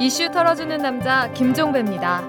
[0.00, 2.22] 이슈 털어주는 남자 김종배입니다.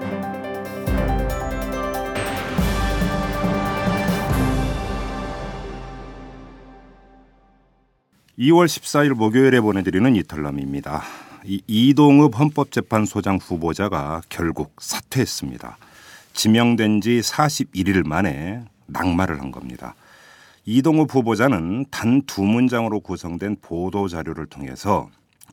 [8.38, 11.02] 2월 14일 목요일에 보내드리는 이탈남입니다.
[11.44, 15.76] 이 이동읍 헌법재판소장 후보자가 결국 사퇴했습니다.
[16.32, 19.94] 지명된 지 41일 만에 낙마를 한 겁니다.
[20.64, 25.08] 이동읍 후보자는 단 두 문장으로 구성된 보도 자료를 통해서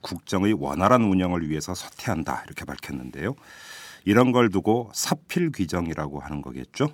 [0.08, 3.36] 국정의 원활한 운영을 위해서 사퇴한다 이렇게 밝혔는데요.
[4.06, 6.88] 이런 걸 두고 사필 규정이라고 하는 거겠죠.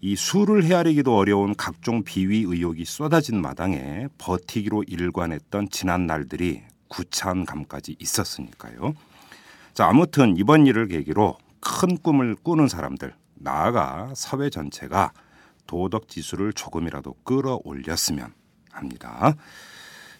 [0.00, 7.94] 이 수를 헤아리기도 어려운 각종 비위 의혹이 쏟아진 마당에 버티기로 일관했던 지난 날들이 구차한 감까지
[8.00, 8.94] 있었으니까요.
[9.74, 15.12] 자, 아무튼 이번 일을 계기로 큰 꿈을 꾸는 사람들, 나아가 사회 전체가
[15.68, 18.32] 도덕 지수를 조금이라도 끌어올렸으면
[18.72, 19.36] 합니다.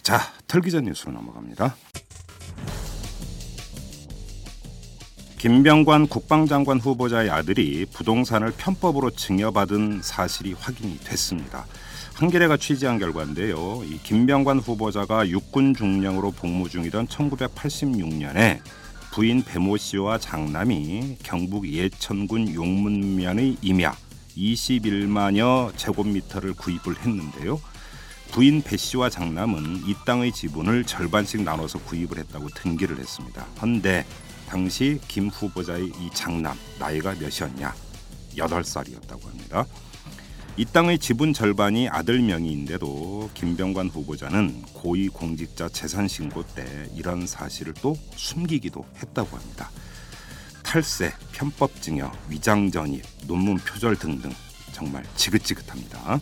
[0.03, 1.75] 자, 털기전 뉴스로 넘어갑니다.
[5.41, 11.65] 김병관 국방장관 후보자의 아들이 부동산을 편법으로 증여받은 사실이 확인이 됐습니다.
[12.13, 13.83] 한겨레가 취재한 결과인데요.
[13.87, 18.61] 이 김병관 후보자가 육군 중령으로 복무 중이던 1986년에
[19.13, 23.97] 부인 배모 씨와 장남이 경북 예천군 용문면의 임야
[24.37, 27.59] 21만여 제곱미터를 구입을 했는데요.
[28.31, 33.47] 부인 배 씨와 장남은 이 땅의 지분을 절반씩 나눠서 구입을 했다고 등기를 했습니다.
[33.63, 34.05] 헌데
[34.51, 37.73] 당시 김 후보자의 이 장남 나이가 몇이었냐?
[38.35, 39.65] 8살이었다고 합니다.
[40.57, 47.75] 이 땅의 지분 절반이 아들 명의인데도 김병관 후보자는 고위 공직자 재산 신고 때 이런 사실을
[47.75, 49.71] 또 숨기기도 했다고 합니다.
[50.65, 54.33] 탈세, 편법 증여, 위장 전입, 논문 표절 등등
[54.73, 56.19] 정말 지긋지긋합니다.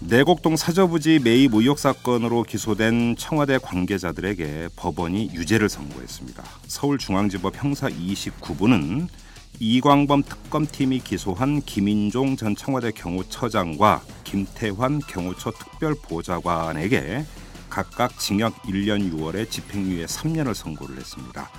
[0.00, 6.44] 내곡동 사저부지 매입 의혹 사건으로 기소된 청와대 관계자들에게 법원이 유죄를 선고했습니다.
[6.68, 9.08] 서울중앙지법 형사 29부는
[9.58, 17.24] 이광범 특검팀이 기소한 김인종 전 청와대 경호처장과 김태환 경호처 특별보좌관에게
[17.68, 21.50] 각각 징역 1년 6월에 집행유예 3년을 선고를 했습니다.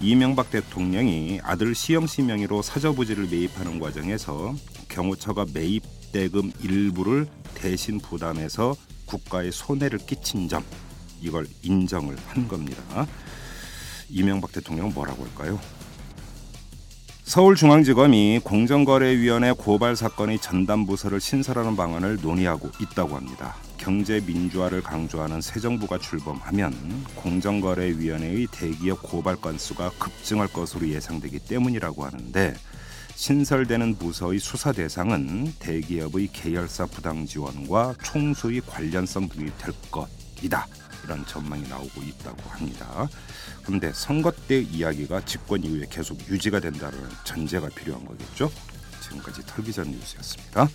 [0.00, 4.54] 이명박 대통령이 아들 시영씨 명의로 사저부지를 매입하는 과정에서
[4.88, 8.74] 경호처가 매입 대금 일부를 대신 부담해서
[9.06, 10.64] 국가에 손해를 끼친 점
[11.20, 12.82] 이걸 인정을 한 겁니다.
[14.08, 15.60] 이명박 대통령은 뭐라고 할까요?
[17.24, 23.54] 서울중앙지검이 공정거래위원회 고발 사건의 전담 부서를 신설하는 방안을 논의하고 있다고 합니다.
[23.78, 26.74] 경제 민주화를 강조하는 새 정부가 출범하면
[27.14, 32.54] 공정거래위원회의 대기업 고발 건수가 급증할 것으로 예상되기 때문이라고 하는데
[33.20, 40.66] 신설되는 부서의 수사 대상은 대기업의 계열사 부당 지원과 총수의 관련성 등이 될 것이다.
[41.04, 43.06] 이런 전망이 나오고 있다고 합니다.
[43.62, 48.50] 그런데 선거 때 이야기가 집권 이후에 계속 유지가 된다는 전제가 필요한 거겠죠.
[49.02, 50.66] 지금까지 털기전 뉴스였습니다.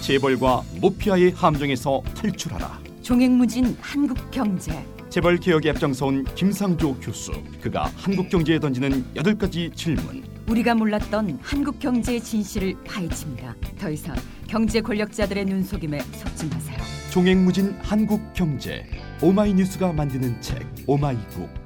[0.00, 2.80] 재벌과 모피아의 함정에서 탈출하라.
[3.02, 4.97] 종횡무진 한국 경제.
[5.10, 7.32] 재벌 개혁에 앞장서온 김상조 교수.
[7.62, 10.22] 그가 한국 경제에 던지는 여덟 가지 질문.
[10.48, 13.54] 우리가 몰랐던 한국 경제의 진실을 파헤칩니다.
[13.78, 14.14] 더 이상
[14.46, 16.76] 경제 권력자들의 눈속임에 속지 마세요.
[17.10, 18.84] 종횡무진 한국 경제.
[19.22, 21.57] 오마이뉴스가 만드는 책 오마이북.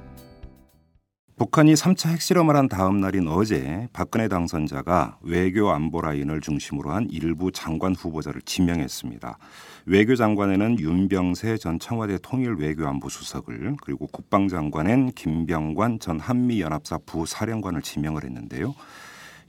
[1.42, 7.50] 북한이 3차 핵실험을 한 다음 날인 어제 박근혜 당선자가 외교 안보 라인을 중심으로 한 일부
[7.50, 9.38] 장관 후보자를 지명했습니다.
[9.86, 18.22] 외교 장관에는 윤병세 전 청와대 통일 외교안보 수석을 그리고 국방장관엔 김병관 전 한미연합사 부사령관을 지명을
[18.22, 18.76] 했는데요.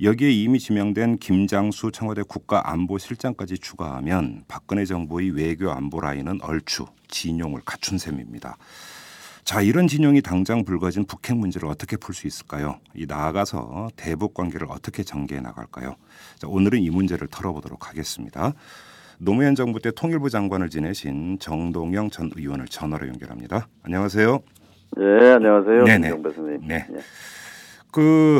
[0.02, 8.00] 여기에 이미 지명된 김장수 청와대 국가안보실장까지 추가하면 박근혜 정부의 외교 안보 라인은 얼추 진용을 갖춘
[8.00, 8.58] 셈입니다.
[9.44, 12.80] 자, 이런 진영이 당장 불거진 북핵 문제를 어떻게 풀 수 있을까요?
[12.96, 15.96] 이 나아가서 대북 관계를 어떻게 전개해 나갈까요?
[16.38, 18.54] 자, 오늘은 이 문제를 털어보도록 하겠습니다.
[19.18, 23.68] 노무현 정부 때 통일부 장관을 지내신 정동영 전 의원을 전화로 연결합니다.
[23.84, 24.40] 안녕하세요.
[24.98, 25.84] 네, 안녕하세요.
[25.84, 26.07] 네네.
[26.10, 26.68] 김종배 선생님.
[26.68, 26.88] 네.
[27.92, 28.40] 그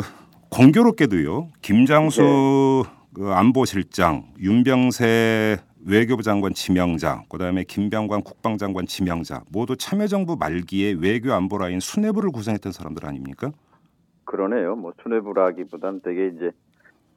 [0.50, 1.50] 공교롭게도요.
[1.60, 2.90] 김장수 네.
[3.14, 11.58] 그 안보실장, 윤병세 외교부 장관 지명자, 그다음에 김병관 국방장관 지명자 모두 참여정부 말기에 외교 안보
[11.58, 13.50] 라인 수뇌부를 구성했던 사람들 아닙니까?
[14.24, 14.76] 그러네요.
[14.76, 16.50] 뭐 수뇌부라기보다는 되게 이제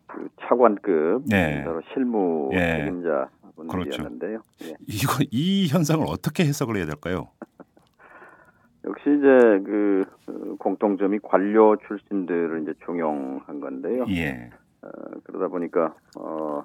[0.06, 1.64] 그 차관급 네.
[1.94, 2.84] 실무 예.
[2.86, 3.90] 책임자 그렇죠.
[3.92, 4.42] 분들이었는데요.
[4.64, 4.74] 예.
[4.88, 7.30] 이거 이 현상을 어떻게 해석을 해야 될까요?
[8.86, 14.06] 역시 이제 그 어, 공통점이 관료 출신들을 이제 중용한 건데요.
[14.10, 14.50] 예.
[14.81, 14.90] 어,
[15.24, 16.63] 그러다 보니까 어,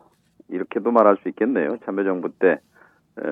[0.52, 1.78] 이렇게도 말할 수 있겠네요.
[1.84, 2.49] 참여정부 때
[3.19, 3.22] 에,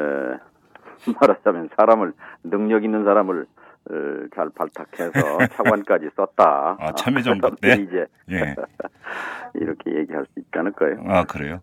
[1.21, 2.13] 말하자면 사람을
[2.45, 3.47] 능력 있는 사람을
[3.91, 3.95] 어,
[4.35, 5.11] 잘 발탁해서
[5.57, 6.77] 차관까지 썼다.
[6.79, 7.73] 아, 참여정부 때?
[7.75, 8.55] 이제 예.
[9.55, 11.03] 이렇게 얘기할 수 있지 않을까요?
[11.09, 11.61] 아 그래요.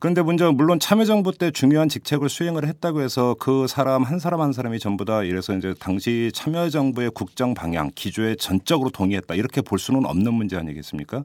[0.00, 4.52] 그런데 문제 물론 참여정부 때 중요한 직책을 수행을 했다고 해서 그 사람 한 사람 한
[4.52, 10.04] 사람이 전부 다 이래서 이제 당시 참여정부의 국정 방향 기조에 전적으로 동의했다 이렇게 볼 수는
[10.04, 11.22] 없는 문제 아니겠습니까?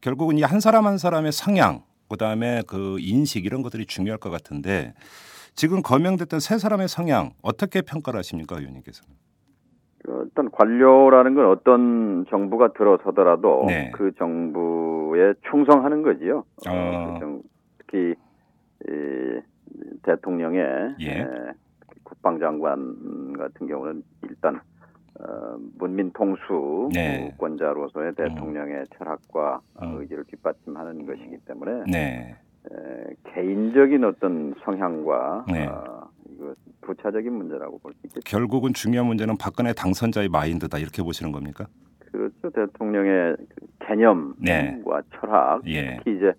[0.00, 4.94] 결국은 이 한 사람 한 사람의 성향 그다음에 그 인식 이런 것들이 중요할 것 같은데
[5.54, 9.14] 지금 거명됐던 세 사람의 성향 어떻게 평가를 하십니까 의원님께서는?
[10.04, 13.90] 그 어떤 관료라는 건 어떤 정부가 들어서더라도 네.
[13.94, 16.44] 그 정부에 충성하는 거지요.
[16.68, 17.14] 어, 어.
[17.14, 17.42] 그 정-
[17.78, 18.14] 특히
[18.86, 19.40] 이
[20.02, 20.62] 대통령의
[21.00, 21.10] 예.
[21.20, 21.26] 에,
[22.02, 24.60] 국방장관 같은 경우는 일단
[25.20, 27.32] 어, 문민 통수 네.
[27.38, 30.00] 권자로서의 대통령의 철학과 음.
[30.00, 32.36] 의지를 뒷받침하는 것이기 때문에 네.
[32.70, 35.66] 에, 개인적인 어떤 성향과 네.
[35.66, 38.20] 어, 이거 부차적인 문제라고 볼 수 있겠죠.
[38.24, 41.66] 결국은 중요한 문제는 박근혜 당선자의 마인드다 이렇게 보시는 겁니까?
[42.10, 42.50] 그렇죠.
[42.50, 44.80] 대통령의 그 개념과 네.
[45.14, 45.96] 철학, 예.
[45.98, 46.32] 특히 이제 어,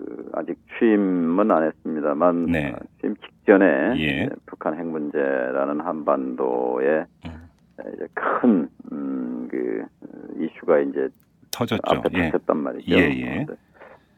[0.00, 2.70] 그 아직 취임은 안 했습니다만 네.
[2.70, 3.64] 어, 취임 직전에
[3.96, 4.24] 예.
[4.24, 7.30] 이제 북한 핵 문제라는 한반도의 음.
[7.94, 9.84] 이제 큰 음, 그
[10.38, 11.08] 이슈가 이제
[11.50, 11.80] 터졌죠.
[11.84, 12.30] 앞에 예.
[12.30, 12.90] 터졌단 말이죠.
[12.92, 13.44] 예, 예.
[13.44, 13.52] 그런데,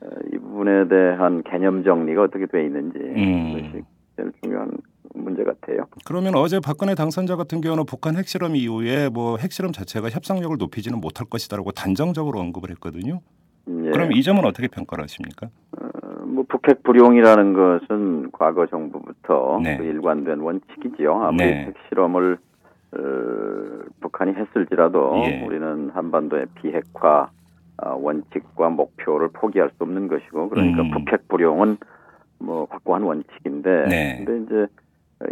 [0.03, 3.83] 어, 이 부분에 대한 개념 정리가 어떻게 돼 있는지 음.
[4.17, 4.71] 제일 중요한
[5.15, 5.87] 문제 같아요.
[6.05, 11.27] 그러면 어제 박근혜 당선자 같은 경우는 북한 핵실험 이후에 뭐 핵실험 자체가 협상력을 높이지는 못할
[11.29, 13.21] 것이다라고 단정적으로 언급을 했거든요.
[13.69, 13.91] 예.
[13.91, 15.49] 그럼 이 점은 어떻게 평가를 하십니까?
[15.79, 19.77] 어, 뭐 북핵 불용이라는 것은 과거 정부부터 네.
[19.77, 21.23] 그 일관된 원칙이지요.
[21.23, 21.65] 아무리 네.
[21.67, 22.39] 핵 실험을
[22.95, 22.99] 어,
[24.01, 25.45] 북한이 했을지라도 예.
[25.45, 27.31] 우리는 한반도의 비핵화
[27.79, 30.91] 아, 원칙과 목표를 포기할 수 없는 것이고 그러니까 음.
[30.91, 31.79] 북핵 불용은
[32.39, 34.25] 뭐 확고한 원칙인데 네.
[34.25, 34.67] 근데 이제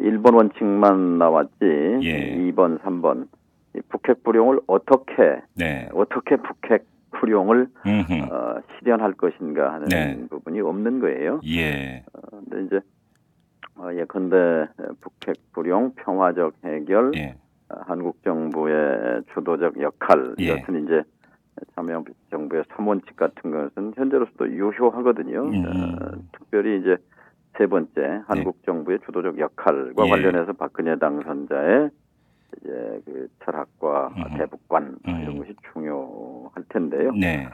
[0.08, 1.52] 1번 원칙만 나왔지
[2.02, 2.36] 예.
[2.36, 3.28] 2번, 3번
[3.76, 5.88] 이 북핵 불용을 어떻게 네.
[5.92, 8.32] 어떻게 북핵 불용을 음흠.
[8.32, 10.26] 어, 실현할 것인가 하는 네.
[10.28, 11.40] 부분이 없는 거예요.
[11.46, 12.04] 예.
[12.12, 12.80] 어, 근데 이제
[13.76, 14.68] 어, 예컨대
[15.00, 17.36] 북핵 불용 평화적 해결, 예.
[17.70, 20.44] 어, 한국 정부의 주도적 역할 예.
[20.44, 21.02] 이것은 이제
[21.74, 25.42] 참여 정부의 3원칙 같은 것은 현재로서도 유효하거든요.
[25.44, 25.64] 음.
[25.66, 26.96] 어, 특별히 이제
[27.58, 30.10] 세 번째 한국 정부의 주도적 역할과 예.
[30.10, 31.90] 관련해서 박근혜 당선자의
[32.58, 34.36] 이제 그 철학과 음.
[34.36, 35.20] 대북관 음.
[35.22, 37.12] 이런 것이 중요할 텐데요.
[37.12, 37.48] 네.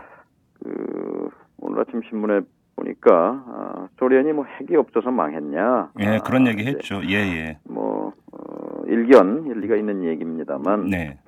[0.62, 2.40] 그 오늘 아침 신문에
[2.76, 5.92] 보니까 아, 소련이 뭐 핵이 없어서 망했냐?
[6.00, 7.00] 예, 그런 아, 얘기 했죠.
[7.08, 7.58] 예, 예.
[7.64, 11.18] 뭐 어, 일견 일리가 있는 얘기입니다만 네.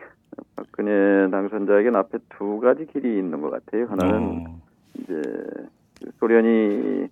[0.57, 3.87] 박근혜 당선자에게는 앞에 두 가지 길이 있는 것 같아요.
[3.87, 4.61] 하나는 어,
[4.99, 5.23] 이제
[6.19, 7.09] 소련이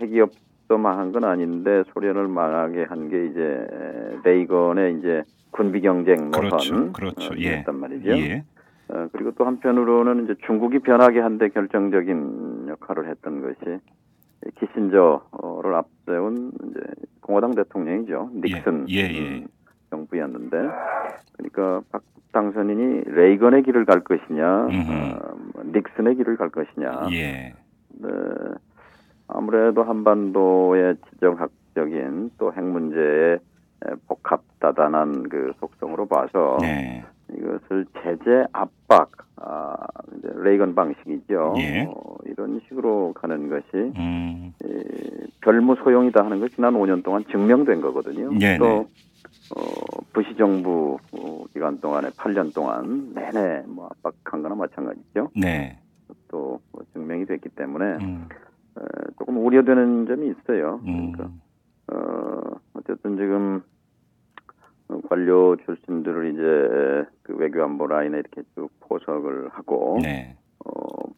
[0.00, 0.30] 핵이 없
[0.68, 3.66] 어 망한 건 아닌데 소련을 망하게 한 게 이제
[4.24, 6.92] 레이건의 이제 군비 경쟁 노선 그렇죠.
[6.92, 7.34] 그렇죠.
[7.34, 7.58] 어, 예.
[7.58, 8.10] 였단 말이죠.
[8.18, 8.44] 예.
[8.88, 13.78] 어, 그리고 또 한편으로는 이제 중국이 변하게 한데 결정적인 역할을 했던 것이
[14.58, 16.80] 키신저를 앞세운 이제
[17.20, 18.30] 공화당 대통령이죠.
[18.34, 19.20] 닉슨 예, 예.
[19.20, 19.46] 음,
[19.90, 20.56] 정부였는데
[21.36, 24.64] 그러니까 박 당선인이 레이건의 길을 갈 것이냐.
[24.64, 27.08] 어, 뭐 닉슨의 길을 갈 것이냐.
[27.12, 27.52] 예.
[28.00, 28.08] 네,
[29.34, 33.38] 아무래도 한반도의 지정학적인 또 핵 문제의
[34.06, 37.02] 복합다단한 그 속성으로 봐서 네.
[37.34, 39.74] 이것을 제재 압박, 아,
[40.18, 41.54] 이제 레이건 방식이죠.
[41.58, 41.86] 예.
[41.88, 43.64] 어, 이런 식으로 가는 것이
[43.96, 44.52] 음.
[44.62, 48.30] 이, 별무 소용이다 하는 것이 지난 5년 동안 증명된 거거든요.
[48.38, 48.58] 네네.
[48.58, 48.88] 또
[49.56, 49.62] 어,
[50.12, 55.30] 부시 정부 어, 기간 동안에 8년 동안 내내 뭐 압박한 거나 마찬가지죠.
[55.34, 55.78] 네.
[56.28, 58.28] 또 뭐 증명이 됐기 때문에 음.
[59.32, 60.80] 에, 조금 우려되는 점이 있어요.
[60.86, 61.12] 음.
[61.12, 61.30] 그러니까
[61.88, 62.40] 어,
[62.74, 63.62] 어쨌든 지금
[64.88, 70.36] 어, 관료 출신들을 이제 그 외교 안보 라인에 이렇게 쭉 포석을 하고 네.
[70.64, 70.70] 어,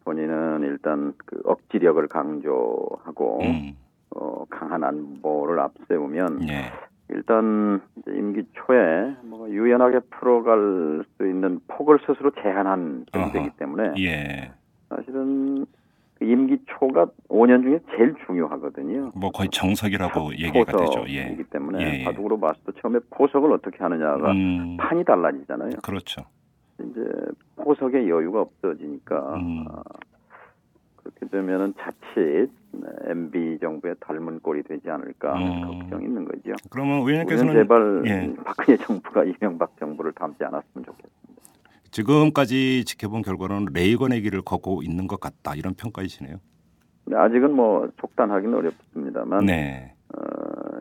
[0.03, 3.77] 본인은 일단 그 억지력을 강조하고 음.
[4.15, 6.71] 어, 강한 안보를 앞세우면 예.
[7.09, 13.49] 일단 임기 초에 뭐 유연하게 풀어갈 수 있는 폭을 스스로 제한한 어허.
[13.57, 14.51] 때문에 예.
[14.89, 15.84] 사실은 그
[16.21, 19.11] 임기 초가 5년 중에 제일 중요하거든요.
[19.15, 21.05] 뭐 거의 정석이라고 얘기가 되죠.
[21.09, 21.37] 예.
[21.49, 22.03] 때문에 예, 예.
[22.05, 24.77] 바둑으로 봤을 때 처음에 포석을 어떻게 하느냐가 음.
[24.77, 25.71] 판이 달라지잖아요.
[25.83, 26.23] 그렇죠.
[26.79, 27.01] 이제
[27.57, 29.65] 포석의 여유가 없어지니까 음.
[29.69, 29.83] 아,
[30.97, 32.49] 그렇게 되면은 자칫
[33.07, 35.79] MB 정부의 닮은 꼴이 되지 않을까 하는 음.
[35.79, 36.53] 걱정이 있는 거죠.
[36.69, 38.33] 그러면 의원님께서는 제발 예.
[38.43, 41.24] 박근혜 정부가 이명박 정부를 닮지 않았으면 좋겠습니다.
[41.95, 46.37] 지금까지 지켜본 결과는 레이건의 길을 걷고 있는 것 같다 이런 평가이시네요.
[47.05, 49.93] 근데 아직은 뭐 속단하기는 어렵습니다만 네.
[50.13, 50.19] 어,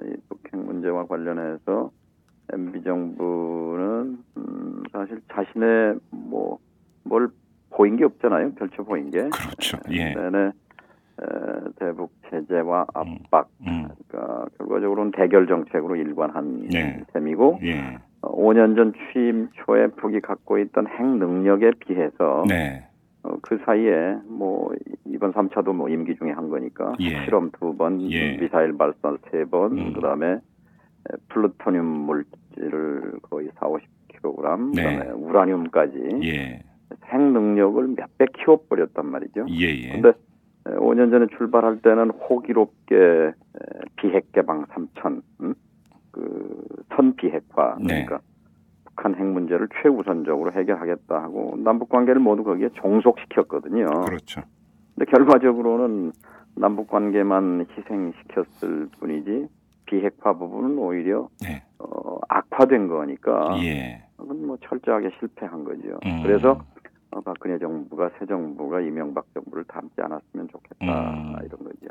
[0.07, 1.91] 이 북핵 문제와 관련해서
[2.53, 6.59] MB 정부는 음, 사실 자신의 뭐
[7.05, 7.29] 뭘
[7.71, 8.55] 보인 게 없잖아요.
[8.55, 9.29] 펼쳐 보인 게.
[9.29, 9.79] 그렇죠.
[9.91, 10.15] 예.
[10.15, 10.53] 내내 에,
[11.77, 13.89] 대북 제재와 압박, 음.
[14.09, 17.03] 그러니까 결과적으로는 대결 정책으로 일관한 네.
[17.13, 17.99] 셈이고 예.
[18.25, 22.87] 어, 5년 전 취임 초에 북이 갖고 있던 핵 능력에 비해서 네.
[23.23, 24.73] 어, 그 사이에 뭐
[25.05, 27.25] 이번 3차도 뭐 임기 중에 한 거니까 예.
[27.25, 28.37] 실험 두 번, 예.
[28.37, 29.93] 미사일 발사 세 번, 음.
[29.93, 34.97] 그다음에 에, 플루토늄 물질을 거의 4, 50kg, 네.
[34.97, 36.63] 그다음에 우라늄까지 예.
[37.07, 39.47] 핵 능력을 몇배 키워 버렸단 말이죠.
[39.51, 39.67] 예.
[39.67, 39.93] 예.
[39.93, 40.13] 근데
[40.65, 43.33] 5년 전에 출발할 때는 호기롭게 에,
[43.97, 45.55] 비핵 개방 3천, 음?
[46.15, 48.05] 그선 비핵화 네.
[48.05, 48.21] 그러니까
[48.85, 53.87] 북한 핵 문제를 최우선적으로 해결하겠다 하고 남북 관계를 모두 거기에 종속시켰거든요.
[54.07, 54.43] 그렇죠.
[54.95, 56.13] 근데 결과적으로는
[56.57, 59.49] 남북 관계만 희생시켰을 뿐이지
[59.87, 61.63] 비핵화 부분은 오히려 네.
[61.79, 64.05] 어, 악화된 거니까 예.
[64.17, 65.99] 그건 뭐 철저하게 실패한 거죠.
[66.07, 66.23] 음.
[66.23, 66.63] 그래서
[67.11, 71.35] 어, 박근혜 정부가 새 정부가 이명박 정부를 닮지 않았으면 좋겠다 음.
[71.45, 71.89] 이런 거죠.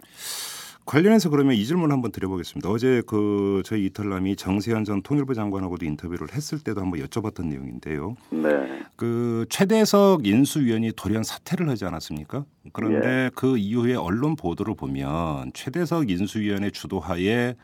[0.85, 2.69] 관련해서 그러면 이 질문 한번 드려보겠습니다.
[2.69, 8.15] 어제 그 저희 이탈남이 정세현 전 통일부 장관하고도 인터뷰를 했을 때도 한번 여쭤봤던 내용인데요.
[8.31, 12.45] 네, 그 최대석 인수위원이 돌연 사퇴를 하지 않았습니까?
[12.73, 17.55] 그런데 그 이후에 언론 보도를 보면 최대석 인수위원의 주도하에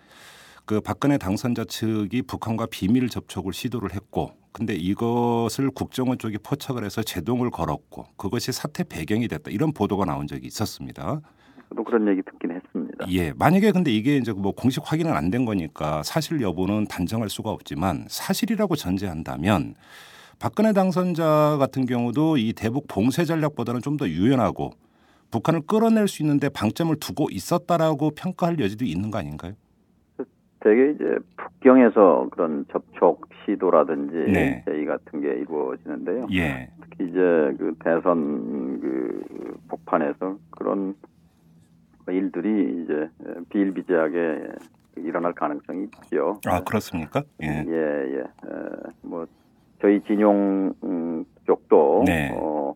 [0.66, 7.02] 그 박근혜 당선자 측이 북한과 비밀 접촉을 시도를 했고 근데 이것을 국정원 쪽이 포착을 해서
[7.02, 11.22] 제동을 걸었고 그것이 사태 배경이 됐다 이런 보도가 나온 적이 있었습니다.
[11.70, 13.06] 저도 그런 얘기 듣긴 했습니다.
[13.12, 17.52] 예, 만약에 근데 이게 이제 뭐 공식 확인은 안 된 거니까 사실 여부는 단정할 수가
[17.52, 19.76] 없지만 사실이라고 전제한다면
[20.40, 24.72] 박근혜 당선자 같은 경우도 이 대북 봉쇄 전략보다는 좀 더 유연하고
[25.32, 29.54] 북한을 끌어낼 수 있는데 방점을 두고 있었다라고 평가할 여지도 있는 거 아닌가요?
[30.62, 31.04] 되게 이제
[31.38, 34.64] 북경에서 그런 접촉 시도라든지 네.
[34.66, 36.28] 제의 같은 게 이루어지는데요.
[36.34, 37.20] 예, 특히 이제
[37.60, 40.96] 그 대선 그 복판에서 그런
[42.12, 43.10] 일들이 이제
[43.50, 44.48] 비일비재하게
[44.98, 46.40] 일어날 가능성이 있죠.
[46.46, 47.24] 아 그렇습니까?
[47.42, 48.20] 예, 예, 예.
[48.20, 48.26] 에,
[49.02, 49.26] 뭐
[49.82, 52.32] 저희 진용 음, 쪽도 네.
[52.34, 52.74] 어,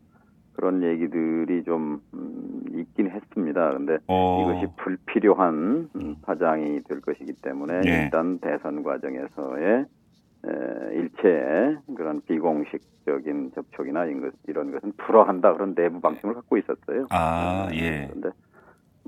[0.54, 3.72] 그런 얘기들이 좀 음, 있긴 했습니다.
[3.74, 8.04] 근데 어, 이것이 불필요한 음, 파장이 될 것이기 때문에 예.
[8.04, 9.86] 일단 대선 과정에서의
[10.46, 17.08] 에, 일체의 그런 비공식적인 접촉이나 이런, 것, 것은 불허한다 그런 내부 방침을 갖고 있었어요.
[17.10, 18.08] 아, 어, 예.
[18.08, 18.30] 그런데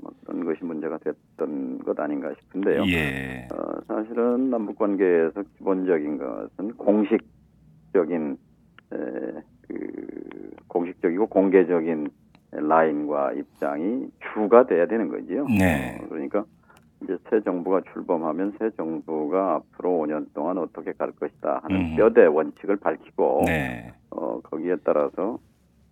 [0.02, 2.84] 뭐 그런 것이 문제가 됐던 것 아닌가 싶은데요.
[2.86, 8.36] 예, 어, 사실은 남북 관계에서 기본적인 것은 공식적인
[8.92, 8.96] 에,
[9.68, 12.08] 그 공식적이고 공개적인
[12.52, 15.46] 라인과 입장이 주가 돼야 되는 거지요.
[15.46, 15.98] 네.
[16.00, 16.44] 어, 그러니까
[17.02, 21.96] 이제 새 정부가 출범하면 새 정부가 앞으로 5년 동안 어떻게 갈 것이다 하는 음.
[21.96, 25.38] 뼈대 원칙을 밝히고 네, 어, 거기에 따라서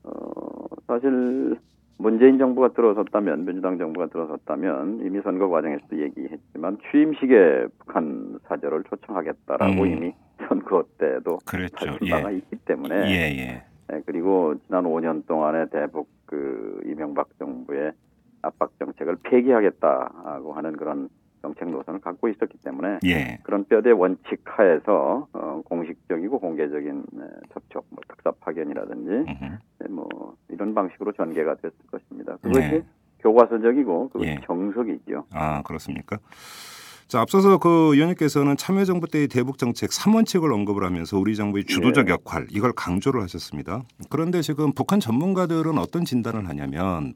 [0.05, 1.59] 어, 사실
[1.97, 9.87] 문재인 정부가 들어섰다면 민주당 정부가 들어섰다면 이미 선거 과정에서도 얘기했지만 취임식에 북한 사절을 초청하겠다라고 음.
[9.87, 10.15] 이미
[10.49, 11.87] 선거 때도 그랬죠.
[12.11, 17.93] 바가 예, 있기 때문에 예, 예, 예, 그리고 지난 5년 동안의 대북 그 이명박 정부의
[18.43, 21.09] 압박 정책을 폐기하겠다고 하는 그런
[21.55, 27.87] 정책 노선을 갖고 있었기 때문에 예, 그런 뼈대 원칙 하에서 어, 공식적이고 공개적인 에, 접촉,
[27.91, 29.59] 뭐 특사 파견이라든지 음흠.
[29.81, 32.37] 네, 뭐 이런 방식으로 전개가 됐을 것입니다.
[32.43, 32.83] 그것이 네.
[33.21, 34.41] 교과서적이고 그것이 예.
[34.45, 35.25] 정석이죠.
[35.31, 36.19] 아 그렇습니까?
[37.07, 42.13] 자 앞서서 그 의원님께서는 참여정부 때의 대북 정책 3원칙을 언급을 하면서 우리 정부의 주도적 예.
[42.13, 43.83] 역할 이걸 강조를 하셨습니다.
[44.11, 47.15] 그런데 지금 북한 전문가들은 어떤 진단을 하냐면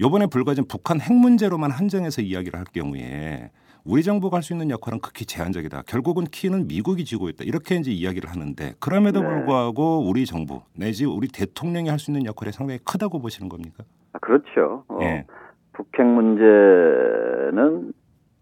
[0.00, 3.50] 요번에 불거진 북한 핵 문제로만 한정해서 이야기를 할 경우에
[3.84, 5.82] 우리 정부가 할 수 있는 역할은 극히 제한적이다.
[5.86, 7.44] 결국은 키는 미국이 쥐고 있다.
[7.44, 9.28] 이렇게 이제 이야기를 하는데 그럼에도 네.
[9.28, 13.84] 불구하고 우리 정부 내지 우리 대통령이 할 수 있는 역할이 상당히 크다고 보시는 겁니까?
[14.12, 14.84] 아, 그렇죠.
[14.88, 15.24] 어, 예.
[15.72, 17.92] 북핵 문제는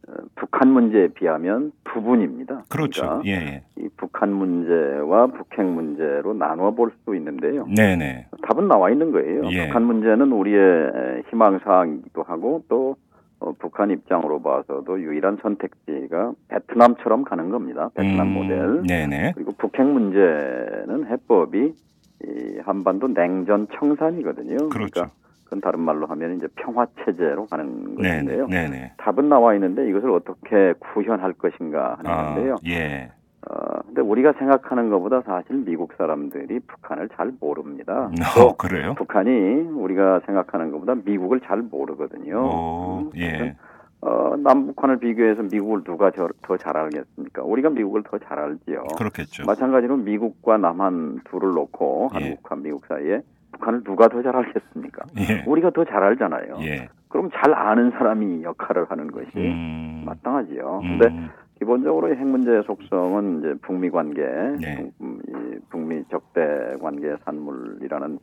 [0.09, 2.65] 어, 북한 문제에 비하면 부분입니다.
[2.69, 3.03] 그렇죠.
[3.03, 3.63] 그러니까 예, 예.
[3.79, 7.67] 이 북한 문제와 북핵 문제로 나누어 볼수 있는데요.
[7.75, 8.27] 네, 네.
[8.49, 9.43] 답은 나와 있는 거예요.
[9.51, 9.67] 예.
[9.67, 12.97] 북한 문제는 우리의 희망 사항이기도 하고 또
[13.41, 17.91] 어, 북한 입장으로 봐서도 유일한 선택지가 베트남처럼 가는 겁니다.
[17.95, 18.83] 베트남 음, 모델.
[18.83, 19.33] 네, 네.
[19.35, 21.75] 그리고 북핵 문제는 해법이
[22.23, 24.69] 이 한반도 냉전 청산이거든요.
[24.69, 24.91] 그렇죠.
[24.93, 25.09] 그러니까
[25.45, 28.47] 그건 다른 말로 하면 이제 평화 체제로 가는 네, 것인데요.
[28.47, 28.93] 네, 네.
[28.99, 32.57] 답은 나와 있는데 이것을 어떻게 구현할 것인가 하는 아, 건데요.
[32.69, 33.11] 예.
[33.53, 38.11] 어, 근데 우리가 생각하는 것보다 사실 미국 사람들이 북한을 잘 모릅니다.
[38.39, 38.95] 어, 그래요?
[38.97, 39.31] 북한이
[39.75, 42.37] 우리가 생각하는 것보다 미국을 잘 모르거든요.
[42.39, 43.57] 오, 음, 예.
[44.03, 47.43] 어, 남북한을 비교해서 미국을 누가 저- 더잘 알겠습니까?
[47.43, 48.85] 우리가 미국을 더 잘 알지요.
[48.97, 49.45] 그렇겠죠.
[49.47, 52.25] 마찬가지로 미국과 남한 둘을 놓고 예.
[52.25, 53.21] 한국과 미국 사이에
[53.53, 55.05] 북한을 누가 더 잘 알겠습니까?
[55.19, 55.45] 예.
[55.47, 56.59] 우리가 더 잘 알잖아요.
[56.63, 56.89] 예.
[57.09, 60.03] 그럼 잘 아는 사람이 역할을 하는 것이 음.
[60.07, 60.81] 마땅하지요.
[60.85, 60.99] 음.
[60.99, 61.29] 근데
[61.59, 64.23] 기본적으로 핵 문제의 속성은 이제 북미 관계,
[64.61, 64.91] 네.
[64.99, 68.19] 북, 이 북미 적대 관계의 산물이라는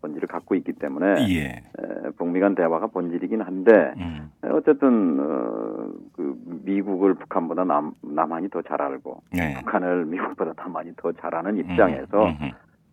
[0.00, 1.44] 본질을 갖고 있기 때문에 예.
[1.44, 4.30] 에, 북미 간 대화가 본질이긴 한데 음.
[4.42, 6.34] 에, 어쨌든 어, 그
[6.64, 9.54] 미국을 북한보다 남, 남한이 더 잘 알고 네.
[9.60, 12.50] 북한을 미국보다 남한이 더 잘하는 입장에서 음, 음,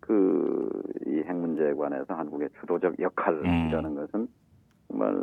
[0.08, 0.68] 그
[1.18, 3.94] 이 핵 문제에 관해서 한국의 주도적 역할이라는 음.
[3.96, 4.28] 것은
[4.88, 5.14] 정말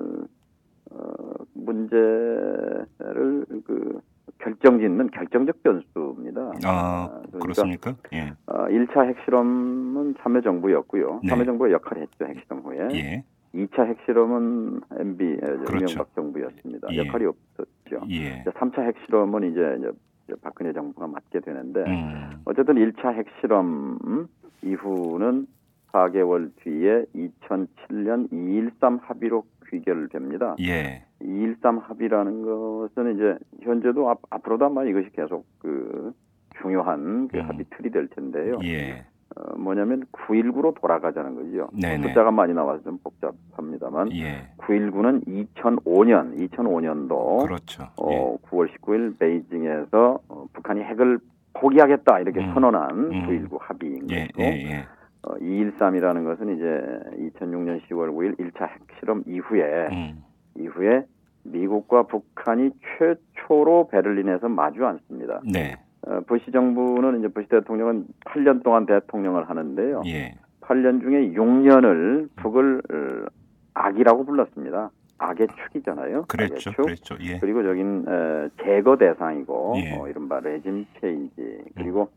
[0.91, 3.99] 어, 문제를 그
[4.39, 6.51] 결정짓는 결정적 변수입니다.
[6.65, 7.95] 아, 그러니까 그렇습니까?
[8.13, 8.33] 예.
[8.45, 11.21] 어, 1차 핵실험은 참여정부였고요.
[11.23, 11.29] 네.
[11.29, 12.87] 참여정부가 역할을 했죠, 핵실험 후에.
[12.93, 13.23] 예.
[13.55, 15.77] 2차 핵실험은 MB, 그렇죠.
[15.77, 16.89] 이명박 정부였습니다.
[16.91, 16.97] 예.
[16.97, 18.01] 역할이 없었죠.
[18.09, 18.43] 예.
[18.43, 22.41] 3차 핵실험은 이제, 이제 박근혜 정부가 맡게 되는데 음.
[22.45, 24.27] 어쨌든 1차 핵실험
[24.65, 25.47] 이후는
[25.91, 30.55] 4개월 뒤에 2007년 2.13 합의로 귀결됩니다.
[30.59, 31.03] 예.
[31.21, 36.13] 2.13 합의라는 것은 이제 현재도 앞, 앞으로도 아마 이것이 계속 그
[36.61, 37.49] 중요한 그 음.
[37.49, 38.59] 합의 틀이 될 텐데요.
[38.63, 39.05] 예.
[39.35, 41.69] 어, 뭐냐면 9.19로 돌아가자는 거죠.
[41.73, 42.09] 네네.
[42.09, 44.49] 숫자가 많이 나와서 좀 복잡합니다만 예.
[44.57, 47.83] 9.19는 2005년, 2005년도 그렇죠.
[47.83, 47.87] 예.
[47.97, 51.19] 어, 9월 19일 베이징에서 어, 북한이 핵을
[51.55, 52.53] 포기하겠다 이렇게 음.
[52.53, 53.27] 선언한 음.
[53.27, 54.27] 9.19 합의인 예.
[54.27, 54.45] 것이고 예.
[54.45, 54.85] 예.
[55.23, 60.23] 어, 2.13이라는 것은 이제 2006년 10월 9일 1차 핵실험 이후에 음.
[60.57, 61.05] 이후에
[61.43, 65.41] 미국과 북한이 최초로 베를린에서 마주 앉습니다.
[65.51, 65.75] 네.
[66.07, 70.03] 어, 부시 정부는 이제 부시 대통령은 8년 동안 대통령을 하는데요.
[70.07, 70.35] 예.
[70.61, 73.25] 8년 중에 6년을 북을 어,
[73.73, 74.91] 악이라고 불렀습니다.
[75.17, 76.25] 악의 축이잖아요.
[76.27, 76.53] 그랬죠.
[76.53, 76.75] 악의 축.
[76.83, 77.15] 그랬죠.
[77.21, 77.39] 예.
[77.39, 79.97] 그리고 저긴 에, 제거 대상이고 예.
[79.97, 82.09] 어, 이른바 regime change 그리고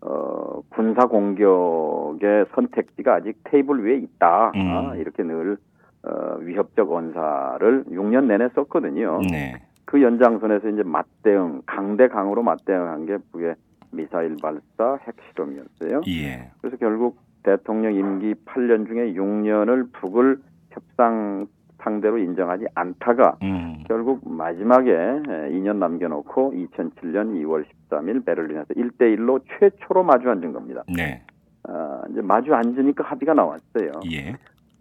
[0.00, 4.60] 어, 군사 공격의 선택지가 아직 테이블 위에 있다 음.
[4.60, 5.56] 아, 이렇게 늘
[6.02, 9.20] 어, 위협적 언사를 6년 내내 썼거든요.
[9.30, 9.62] 네.
[9.86, 13.54] 그 연장선에서 이제 맞대응 강대 강으로 맞대응한 게 북의
[13.90, 16.02] 미사일 발사 핵실험이었어요.
[16.08, 16.50] 예.
[16.60, 20.38] 그래서 결국 대통령 임기 8년 중에 6년을 북을
[20.70, 21.46] 협상
[21.84, 23.84] 상대로 인정하지 않다가 음.
[23.86, 30.82] 결국 마지막에 2년 남겨놓고 2007년 2월 13일 베를린에서 1대1로 최초로 마주 앉은 겁니다.
[30.88, 31.22] 네.
[31.64, 33.92] 아, 이제 마주 앉으니까 합의가 나왔어요.
[34.10, 34.36] 예.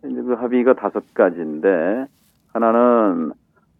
[0.06, 2.06] 이제 그 합의가 다섯 가지인데
[2.54, 3.32] 하나는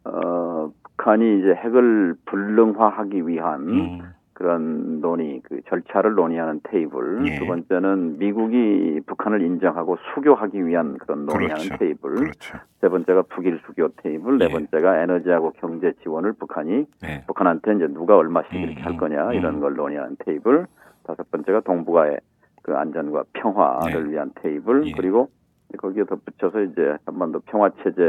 [0.06, 4.13] 어, 북한이 이제 핵을 불능화하기 위한 음.
[4.34, 7.28] 그런 논의, 그 절차를 논의하는 테이블.
[7.28, 7.38] 예.
[7.38, 11.78] 두 번째는 미국이 북한을 인정하고 수교하기 위한 그런 논의하는 그렇죠.
[11.78, 12.16] 테이블.
[12.16, 12.58] 그렇죠.
[12.82, 14.40] 세 번째가 북일 수교 테이블.
[14.40, 14.50] 네 예.
[14.50, 17.24] 번째가 에너지하고 경제 지원을 북한이 네.
[17.28, 19.34] 북한한테 이제 누가 얼마씩 음, 이렇게 할 음, 거냐 음.
[19.34, 20.66] 이런 걸 논의하는 테이블.
[21.04, 22.20] 다섯 번째가 동북아의
[22.64, 24.12] 그 안전과 평화를 네.
[24.12, 24.88] 위한 테이블.
[24.88, 24.92] 예.
[24.94, 25.30] 그리고
[25.78, 28.02] 거기에 덧붙여서 이제 한반도 평화 체제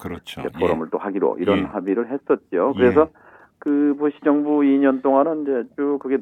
[0.00, 0.42] 그렇죠.
[0.58, 1.62] 포럼을 또 하기로 이런 예.
[1.62, 2.72] 합의를 했었죠.
[2.76, 2.78] 예.
[2.78, 3.08] 그래서
[3.64, 6.18] 그 부시 정부 2년 동안은 이제 쭉 그게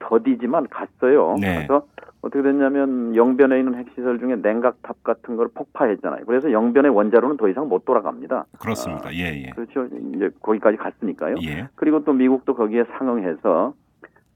[0.00, 1.34] 더디지만 갔어요.
[1.40, 1.66] 네.
[1.66, 1.86] 그래서
[2.20, 6.26] 어떻게 됐냐면 영변에 있는 핵시설 중에 냉각탑 같은 걸 폭파했잖아요.
[6.26, 8.44] 그래서 영변의 원자로는 더 이상 못 돌아갑니다.
[8.46, 8.58] 예.
[8.58, 9.14] 그렇습니다.
[9.14, 9.50] 예, 예.
[9.50, 9.86] 그렇죠.
[10.14, 11.36] 이제 거기까지 갔으니까요.
[11.42, 11.68] 예.
[11.74, 13.74] 그리고 또 미국도 거기에 상응해서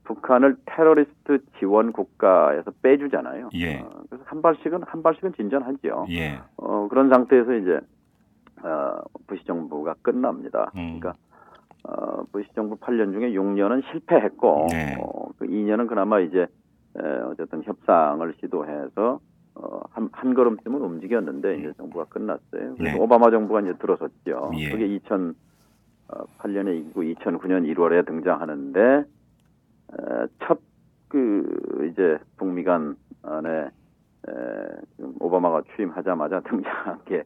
[0.04, 3.50] 북한을 테러리스트 지원 국가에서 빼주잖아요.
[3.56, 3.80] 예.
[3.80, 6.06] 어, 그래서 한 발씩은 한 발씩은 진전하죠.
[6.10, 6.40] 예.
[6.56, 7.78] 어, 그런 상태에서 이제
[8.62, 10.72] 어, 부시 정부가 끝납니다.
[10.76, 10.98] 음.
[10.98, 11.14] 그러니까
[11.84, 14.96] 어, 부시 정부 8년 중에 6년은 실패했고 네.
[15.00, 19.20] 어, 그 2년은 그나마 이제 에, 어쨌든 협상을 시도해서
[19.54, 22.74] 어, 한, 한 걸음쯤은 움직였는데 이제 정부가 끝났어요.
[22.76, 22.98] 그래서 네.
[22.98, 24.52] 오바마 정부가 이제 들어섰죠.
[24.56, 24.70] 예.
[24.70, 29.04] 그게 2008년에 있고 2009년 1월에 등장하는데
[30.40, 30.68] 첫
[31.08, 32.94] 그 이제 북미 간에
[33.60, 34.32] 에,
[34.96, 37.24] 지금 오바마가 취임하자마자 등장한 게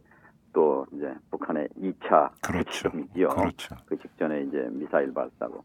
[0.52, 2.58] 또 이제 북한의 2차 그렇죠.
[2.88, 3.28] 핵실험이지요.
[3.28, 3.76] 그렇죠.
[3.86, 5.62] 그 직전에 이제 미사일 발사고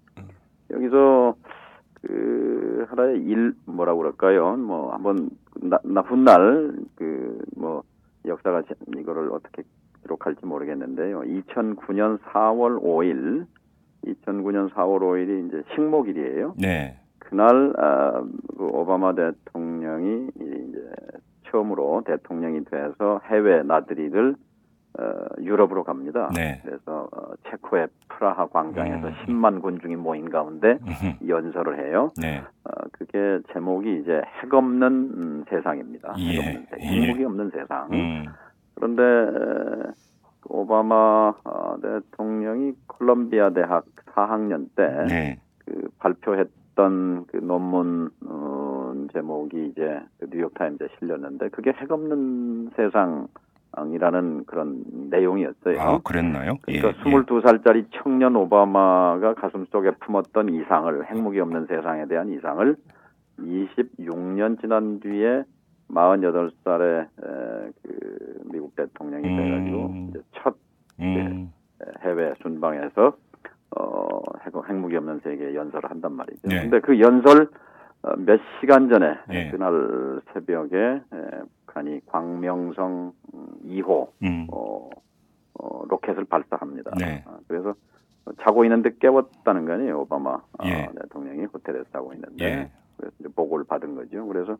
[0.71, 1.35] 여기서
[2.01, 4.55] 그 하나의 일 뭐라고 그럴까요?
[4.57, 5.29] 뭐 한번
[5.61, 7.83] 나, 나쁜 날 그 뭐
[8.25, 9.63] 역사가 제- 이거를 어떻게
[10.03, 11.21] 기록할지 모르겠는데요.
[11.21, 13.45] 2009년 4월 5일
[14.05, 16.53] 2009년 4월 5일이 이제 식목일이에요.
[16.57, 16.99] 네.
[17.19, 18.21] 그날 아,
[18.57, 20.89] 그 오바마 대통령이 이제
[21.49, 24.45] 처음으로 대통령이 돼서 해외 나들이를 어,
[25.39, 26.29] 유럽으로 갑니다.
[26.35, 26.61] 네.
[26.65, 29.13] 그래서 어, 체코의 프라하 광장에서 음.
[29.25, 31.27] 10만 군중이 모인 가운데 음흠.
[31.27, 32.11] 연설을 해요.
[32.19, 32.39] 네.
[32.63, 36.15] 어, 그게 제목이 이제 핵 없는 음, 세상입니다.
[36.19, 37.01] 예, 핵 없는 세- 예.
[37.01, 37.87] 핵무기 없는 세상.
[37.93, 38.25] 음.
[38.75, 39.91] 그런데 에,
[40.49, 45.39] 오바마 어, 대통령이 콜롬비아 대학 4학년 때 네.
[45.65, 53.27] 그 발표했던 그 논문 어, 제목이 이제 그 뉴욕 타임즈에 실렸는데 그게 핵 없는 세상
[53.85, 55.79] 이라는 그런 내용이었어요.
[55.79, 56.57] 아, 그랬나요?
[56.61, 62.75] 그러니까 예, 22살짜리 청년 오바마가 가슴 속에 품었던 이상을 핵무기 없는 세상에 대한 이상을
[63.39, 65.43] 26년 지난 뒤에
[65.89, 69.37] 48살에 에, 그 미국 대통령이 음.
[69.37, 70.55] 돼가지고 이제 첫
[70.99, 71.27] 예.
[71.27, 71.53] 음,
[72.01, 73.15] 해외 순방에서
[73.77, 76.47] 어 핵, 핵무기 없는 세계 연설을 한단 말이죠.
[76.47, 76.61] 네.
[76.61, 77.49] 근데 그 연설
[78.01, 79.51] 어, 몇 시간 전에 네.
[79.51, 81.01] 그날 새벽에 에,
[81.77, 83.13] 북한이 광명성
[83.67, 84.89] 2호 음, 어,
[85.59, 86.91] 어, 로켓을 발사합니다.
[86.97, 87.23] 네.
[87.27, 87.73] 아, 그래서
[88.41, 90.73] 자고 있는데 깨웠다는 거 아니에요, 오바마 예.
[90.83, 92.71] 아, 대통령이 호텔에서 자고 있는데 예.
[92.97, 94.25] 그래서 이제 보고를 받은 거죠.
[94.27, 94.57] 그래서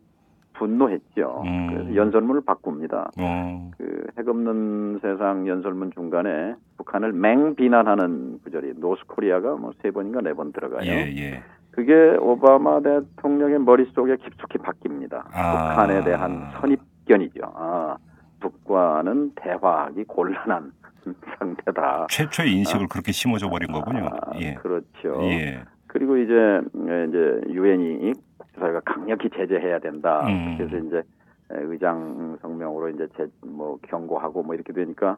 [0.53, 1.43] 분노했죠.
[1.45, 1.67] 음.
[1.69, 3.11] 그래서 연설문을 바꿉니다.
[3.19, 10.33] 어, 그핵 없는 세상 연설문 중간에 북한을 맹 비난하는 구절이 노스코리아가 뭐 세 번인가 네
[10.33, 10.81] 번 들어가요.
[10.89, 11.43] 예, 예.
[11.71, 15.27] 그게 오바마 대통령의 머릿속에 깊숙이 박힙니다.
[15.31, 15.69] 아.
[15.69, 17.41] 북한에 대한 선입견이죠.
[17.53, 17.97] 아,
[18.39, 20.71] 북과는 대화하기 곤란한
[21.39, 22.07] 상태다.
[22.09, 24.07] 최초의 인식을 그렇게 심어줘 버린 거군요.
[24.07, 24.55] 아, 예.
[24.55, 25.21] 그렇죠.
[25.23, 25.63] 예.
[25.87, 30.25] 그리고 이제 이제 유엔이 국제사회가 강력히 제재해야 된다.
[30.27, 30.57] 음.
[30.57, 31.03] 그래서 이제
[31.49, 35.17] 의장 성명으로 이제 제, 뭐 경고하고 뭐 이렇게 되니까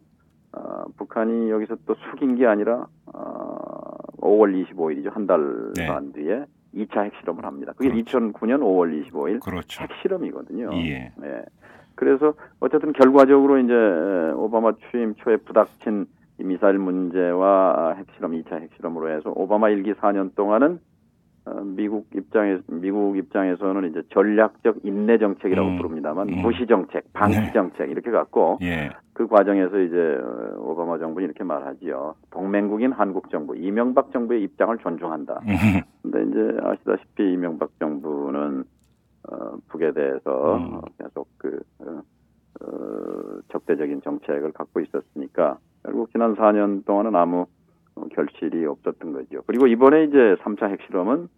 [0.51, 5.87] 어, 북한이 여기서 또 숙인 게 아니라 어, 5월 25일이죠 한달 네.
[5.87, 7.73] 반 뒤에 2차 핵실험을 합니다.
[7.75, 8.19] 그게 그렇죠.
[8.19, 9.83] 2009년 5월 25일 그렇죠.
[9.83, 10.69] 핵실험이거든요.
[10.87, 11.11] 예.
[11.17, 11.41] 네.
[11.99, 16.05] 그래서 어쨌든 결과적으로 이제 오바마 취임 초에 부닥친
[16.39, 20.79] 이 미사일 문제와 핵실험 2차 핵실험으로 해서 오바마 일기 4년 동안은
[21.43, 25.77] 어, 미국 입장에 미국 입장에서는 이제 전략적 인내 정책이라고 음.
[25.77, 26.41] 부릅니다만 음.
[26.41, 27.51] 무시 정책, 방치 네.
[27.51, 28.91] 정책 이렇게 갖고 예.
[29.11, 32.15] 그 과정에서 이제 어, 오바마 정부는 이렇게 말하지요.
[32.31, 35.41] 동맹국인 한국 정부, 이명박 정부의 입장을 존중한다.
[35.43, 38.63] 음, 근데 이제 아시다시피 이명박 정부는
[39.31, 40.73] 어, 북에 대해서 음.
[40.75, 42.01] 어, 계속 그 어,
[42.61, 47.45] 어, 적대적인 정책을 갖고 있었으니까 결국 지난 4년 동안은 아무
[47.95, 49.43] 어, 결실이 없었던 거죠.
[49.45, 51.29] 그리고 이번에 이제 3차 핵실험은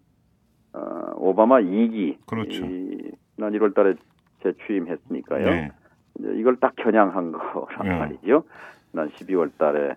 [0.74, 2.66] 어, 오바마 2기 그렇죠.
[2.66, 3.96] 이, 지난 1월 달에
[4.44, 5.46] 재취임했으니까요.
[5.46, 5.72] 네.
[6.20, 8.00] 이제 이걸 딱 겨냥한 거란 네.
[8.00, 8.44] 말이죠.
[8.92, 9.96] 지난 12월 달에 에,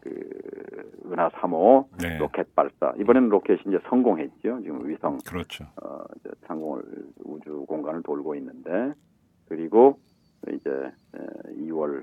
[0.00, 2.18] 그 은하 3호 네.
[2.18, 2.92] 로켓 발사.
[2.98, 4.60] 이번에는 로켓이 이제 성공했죠.
[4.62, 5.64] 지금 위성 그렇죠.
[5.82, 6.82] 어, 이제 상공을
[7.24, 8.94] 우주 공간을 돌고 있는데
[9.48, 9.98] 그리고
[10.48, 12.02] 이제 에, 2월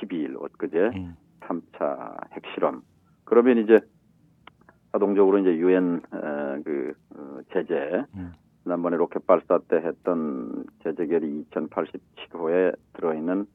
[0.00, 1.16] 12일 엊그제 음.
[1.40, 2.82] 3차 핵실험.
[3.24, 3.78] 그러면 이제
[4.92, 6.00] 자동적으로 이제 유엔
[6.64, 8.32] 그 어, 제재 음.
[8.62, 13.46] 지난번에 로켓 발사 때 했던 제재결의 2087호에 들어있는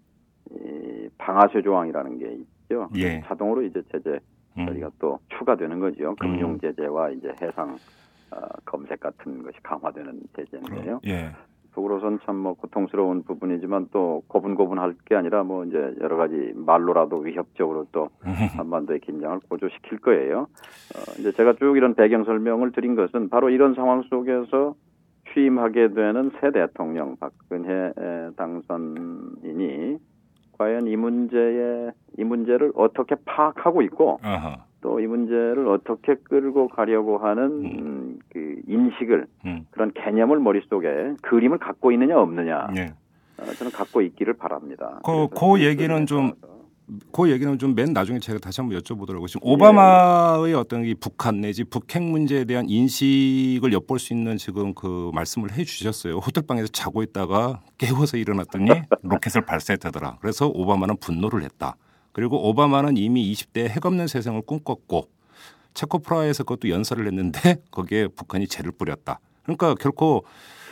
[0.52, 2.90] 이 방아쇠 조항이라는 게 있죠.
[2.96, 3.22] 예.
[3.26, 4.20] 자동으로 이제 제재
[4.58, 4.66] 음.
[4.68, 6.16] 저희가 또 추가되는 거죠.
[6.20, 7.76] 금융 제재와 이제 해상
[8.32, 11.00] 어, 검색 같은 것이 강화되는 제재인데요.
[11.08, 11.32] 예.
[11.74, 17.86] 속으로선 참 뭐 고통스러운 부분이지만 또 고분고분할 게 아니라 뭐 이제 여러 가지 말로라도 위협적으로
[17.92, 18.10] 또
[18.56, 20.42] 한반도의 긴장을 고조시킬 거예요.
[20.42, 24.76] 어, 이제 제가 쭉 이런 배경 설명을 드린 것은 바로 이런 상황 속에서
[25.34, 29.98] 취임하게 되는 새 대통령 박근혜 에, 당선인이
[30.58, 34.20] 과연 이 문제에 이 문제를 어떻게 파악하고 있고.
[34.82, 39.66] 또 이 문제를 어떻게 끌고 가려고 하는 음, 그 인식을 음.
[39.72, 42.94] 그런 개념을 머릿속에 그림을 갖고 있느냐 없느냐 예.
[43.40, 45.00] 어, 저는 갖고 있기를 바랍니다.
[45.04, 46.34] 그- 그 얘기는 좀
[47.12, 49.52] 그 얘기는 좀 맨 나중에 제가 다시 한번 여쭤보도록 지금 예.
[49.52, 55.52] 오바마의 어떤 이 북한 내지 북핵 문제에 대한 인식을 엿볼 수 있는 지금 그 말씀을
[55.54, 56.18] 해 주셨어요.
[56.18, 58.70] 호텔방에서 자고 있다가 깨워서 일어났더니
[59.02, 60.18] 로켓을 발사했다더라.
[60.22, 61.76] 그래서 오바마는 분노를 했다.
[62.12, 65.10] 그리고 오바마는 이미 20대에 핵 없는 세상을 꿈꿨고
[65.74, 69.20] 체코프라하에서 그것도 연설을 했는데 거기에 북한이 죄를 뿌렸다.
[69.44, 70.24] 그러니까 결코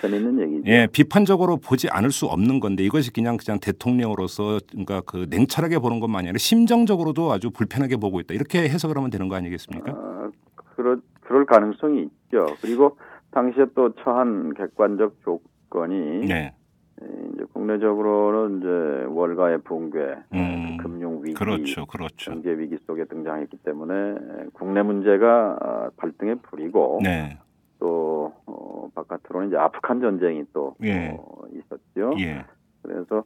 [0.03, 0.63] 재밌는 얘기죠.
[0.67, 5.99] 예, 비판적으로 보지 않을 수 없는 건데 이것이 그냥 그냥 대통령으로서 그러니까 그 냉철하게 보는
[5.99, 8.33] 것만이 아니라 심정적으로도 아주 불편하게 보고 있다.
[8.33, 9.91] 이렇게 해석을 하면 되는 거 아니겠습니까?
[9.91, 10.31] 어,
[10.75, 12.45] 그럴, 그럴 가능성이 있죠.
[12.61, 12.97] 그리고
[13.31, 16.53] 당시에 또 처한 객관적 조건이 네.
[17.33, 19.99] 이제 국내적으로는 이제 월가의 붕괴,
[20.33, 21.85] 음, 금융 위기, 그렇죠.
[21.85, 22.31] 그렇죠.
[22.31, 24.15] 경제 위기 속에 등장했기 때문에
[24.53, 27.37] 국내 문제가 어, 발등에 불이고 네.
[27.83, 31.09] 또 어, 바깥으로는 이제 아프간 전쟁이 또 예.
[31.19, 32.13] 어, 있었죠.
[32.19, 32.45] 예.
[32.81, 33.25] 그래서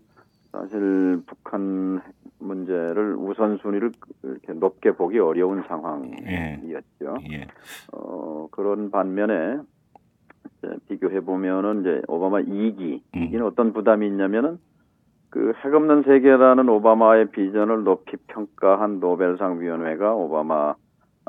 [0.51, 3.91] 사실 북한 핵 문제를 우선순위를
[4.23, 7.17] 이렇게 높게 보기 어려운 상황이었죠.
[7.31, 7.45] 예.
[7.93, 9.59] 어, 그런 반면에
[10.87, 13.21] 비교해 보면은 이제 오바마 2기 음.
[13.21, 14.57] 이기는 어떤 부담이 있냐면은
[15.29, 20.73] 그 핵 없는 세계라는 오바마의 비전을 높이 평가한 노벨상 위원회가 오바마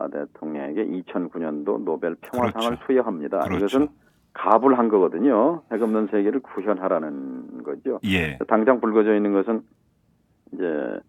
[0.07, 2.85] 대통령에게 2009년도 노벨 평화상을 그렇죠.
[2.87, 3.41] 수여합니다.
[3.41, 3.57] 그렇죠.
[3.67, 3.89] 이것은
[4.33, 5.63] 갑을 한 거거든요.
[5.73, 7.99] 핵 없는 세계를 구현하라는 거죠.
[8.05, 8.39] 예.
[8.47, 9.63] 당장 불거져 있는 것은
[10.53, 11.01] 이제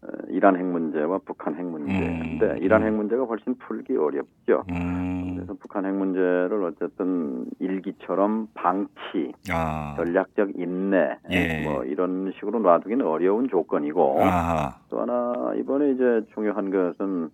[0.00, 2.86] 어, 이란 핵 문제와 북한 핵 문제인데 음, 이란 음.
[2.86, 4.64] 핵 문제가 훨씬 풀기 어렵죠.
[4.70, 5.34] 음.
[5.34, 9.94] 그래서 북한 핵 문제를 어쨌든 일기처럼 방치, 아.
[9.96, 11.64] 전략적 인내, 예.
[11.64, 14.78] 뭐 이런 식으로 놔두기는 어려운 조건이고 아하.
[14.88, 17.30] 또 하나 이번에 이제 중요한 것은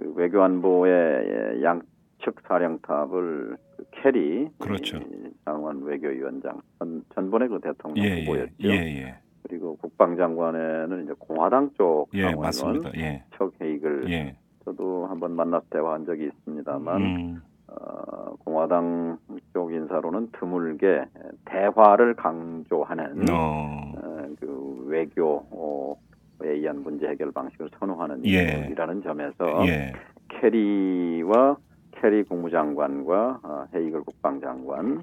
[0.00, 4.96] 그 외교안보의 양측 사령탑을 그 케리 그렇죠.
[4.96, 8.24] 이 장관 외교위원장 전, 전번에 그 대통령 예, 예.
[8.24, 8.54] 후보였죠.
[8.64, 9.14] 예, 예.
[9.42, 12.90] 그리고 국방장관에는 이제 공화당 쪽 예, 맞습니다.
[12.96, 13.24] 예.
[13.36, 14.36] 척 헤이글 예.
[14.64, 17.42] 저도 한번 만나서 대화한 적이 있습니다만 음.
[17.68, 19.18] 어, 공화당
[19.52, 21.04] 쪽 인사로는 드물게
[21.44, 23.92] 대화를 강조하는 어.
[23.96, 25.98] 어, 그 외교
[26.44, 28.68] 에 의한 문제 해결 방식을 선호하는 예.
[28.70, 29.92] 이라는 점에서 예.
[30.28, 31.56] 케리와
[31.92, 35.02] 케리 국무장관과 어, 헤이글 국방장관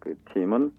[0.00, 0.72] 그 팀은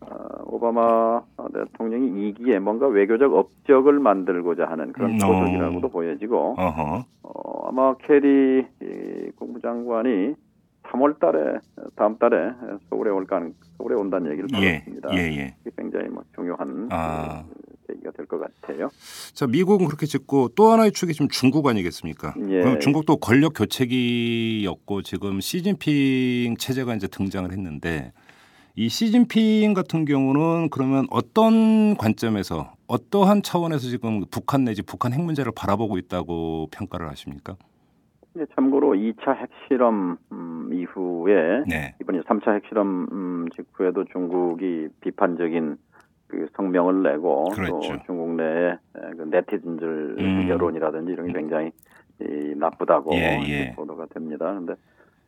[0.00, 5.90] 어, 오바마 대통령이 2기에 뭔가 외교적 업적을 만들고자 하는 그런 음, 포석이라고도 어.
[5.90, 7.04] 보여지고 어허.
[7.22, 10.34] 어, 아마 케리 이 국무장관이
[10.84, 11.58] 3월 달에
[11.96, 12.52] 다음 달에
[12.88, 14.80] 서울에 올 간, 서울에 온다는 얘기를 예.
[14.80, 15.10] 들었습니다.
[15.14, 15.54] 예, 예.
[15.60, 17.44] 이게 굉장히 뭐 중요한 아.
[17.48, 17.67] 그
[18.08, 18.88] 계기가 될 것 같아요.
[19.32, 22.34] 자, 미국은 그렇게 짓고 또 하나의 축이 지금 중국 아니겠습니까?
[22.48, 22.60] 예.
[22.60, 28.12] 그럼 중국도 권력 교체기였고 지금 시진핑 체제가 이제 등장을 했는데
[28.76, 35.52] 이 시진핑 같은 경우는 그러면 어떤 관점에서 어떠한 차원에서 지금 북한 내지 북한 핵 문제를
[35.54, 37.56] 바라보고 있다고 평가를 하십니까?
[38.36, 41.94] 이제 참고로 2차 핵실험 음, 이후에 네.
[42.00, 45.76] 이번에 3차 핵실험 음, 직후에도 중국이 비판적인
[46.28, 47.80] 그 성명을 내고 그랬죠.
[47.80, 50.48] 또 중국 내에 에, 그 네티즌들 음.
[50.48, 51.72] 여론이라든지 이런 게 굉장히
[52.20, 53.72] 이, 나쁘다고 예, 예.
[53.74, 54.46] 보도가 됩니다.
[54.46, 54.74] 그런데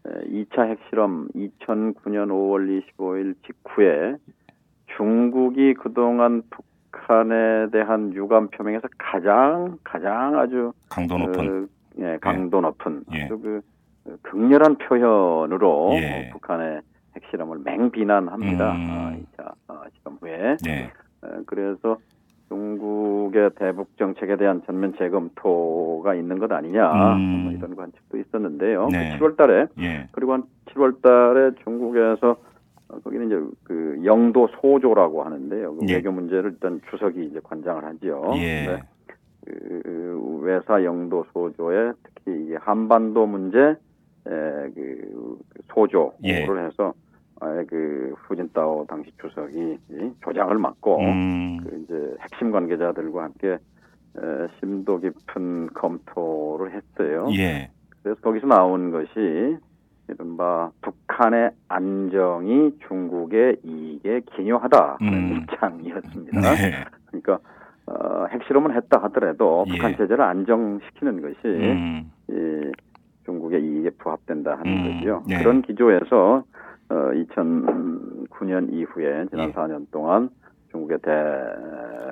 [0.05, 4.17] 2차 핵실험 2009년 5월 25일 직후에
[4.97, 13.05] 중국이 그동안 북한에 대한 유감 표명에서 가장 가장 아주 강도 높은 어, 예, 강도 높은
[13.13, 13.25] 예.
[13.25, 13.61] 아주 그
[14.07, 16.29] 어, 극렬한 표현으로 예.
[16.29, 16.81] 어, 북한의
[17.17, 18.73] 핵실험을 맹비난합니다.
[18.73, 18.89] 음.
[18.91, 20.57] 아, 2차 아, 실험 후에.
[20.65, 20.91] 네.
[21.23, 21.99] 어, 그래서
[22.49, 27.21] 중국의 대북 정책에 대한 전면 재검토가 있는 것 아니냐 음.
[27.45, 28.89] 뭐 이런 관측도 있었는데요.
[28.89, 29.17] 네.
[29.19, 30.09] 7월 달에 예.
[30.11, 32.37] 그리고 한 7월 달에 중국에서
[32.89, 35.77] 어, 거기는 이제 그 영도 소조라고 하는데요.
[35.77, 35.95] 그 예.
[35.95, 38.33] 외교 문제를 일단 주석이 이제 관장을 하지요.
[38.37, 38.67] 예.
[38.67, 38.83] 근데
[39.47, 43.77] 그 외사 영도 소조에 특히 이게 한반도 문제 에,
[44.27, 45.10] 그
[45.75, 46.45] 소조를 예.
[46.45, 46.93] 해서
[47.41, 51.59] 아예 그 후진타오 당시 주석이 이 조장을 맡고 음.
[51.59, 57.29] 그 이제 핵심 관계자들과 함께 에, 심도 깊은 검토를 했어요.
[57.33, 57.71] 예.
[58.03, 59.57] 그래서 거기서 나온 것이
[60.09, 65.37] 이른바 북한의 안정이 중국의 이익에 기여하다 하는 음.
[65.37, 66.41] 입장이었습니다.
[66.41, 66.85] 네.
[67.07, 67.39] 그러니까
[67.87, 69.73] 어, 핵실험은 했다 하더라도 예.
[69.73, 72.13] 북한 체제를 안정시키는 것이 음.
[72.29, 72.73] 이
[73.31, 74.99] 중국의 이익에 부합된다 하는 음.
[74.99, 75.23] 거죠.
[75.29, 75.39] 네.
[75.39, 76.43] 그런 기조에서
[76.89, 79.53] 어, 2009년 이후에 지난 예.
[79.53, 80.31] 4년 동안
[80.73, 80.99] 중국의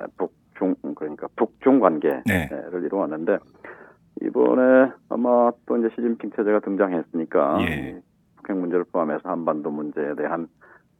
[0.07, 2.49] 대북중 그러니까 북중 관계를 네.
[2.73, 3.37] 이루었는데
[4.21, 8.01] 이번에 아마 또 이제 시진핑 체제가 등장했으니까 예.
[8.37, 10.47] 북핵 문제를 포함해서 한반도 문제에 대한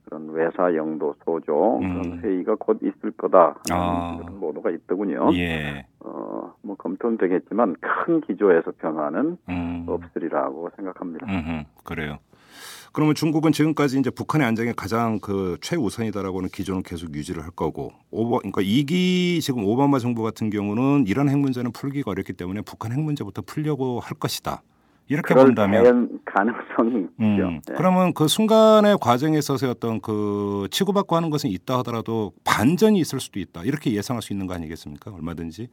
[0.09, 2.01] 그런 외사 영도 소조 음.
[2.01, 4.17] 그런 회의가 곧 있을 거다 아.
[4.19, 5.29] 그런 보도가 있더군요.
[5.35, 5.85] 예.
[5.99, 9.85] 어, 뭐 검토는 되겠지만 큰 기조에서 변화는 음.
[9.87, 11.27] 없으리라고 생각합니다.
[11.27, 12.17] 음흠, 그래요.
[12.91, 18.39] 그러면 중국은 지금까지 이제 북한의 안정이 가장 그 최우선이다라고는 기조는 계속 유지를 할 거고 오버
[18.39, 22.99] 그러니까 이기 지금 오바마 정부 같은 경우는 이런 핵 문제는 풀기가 어렵기 때문에 북한 핵
[22.99, 24.63] 문제부터 풀려고 할 것이다.
[25.09, 27.47] 이렇게 본다면 가능성이 있죠.
[27.47, 27.73] 음, 네.
[27.75, 33.39] 그러면 그 순간의 과정에 있어서 어떤 그 치고받고 하는 것은 있다 하더라도 반전이 있을 수도
[33.39, 33.63] 있다.
[33.63, 35.11] 이렇게 예상할 수 있는 거 아니겠습니까?
[35.11, 35.67] 얼마든지.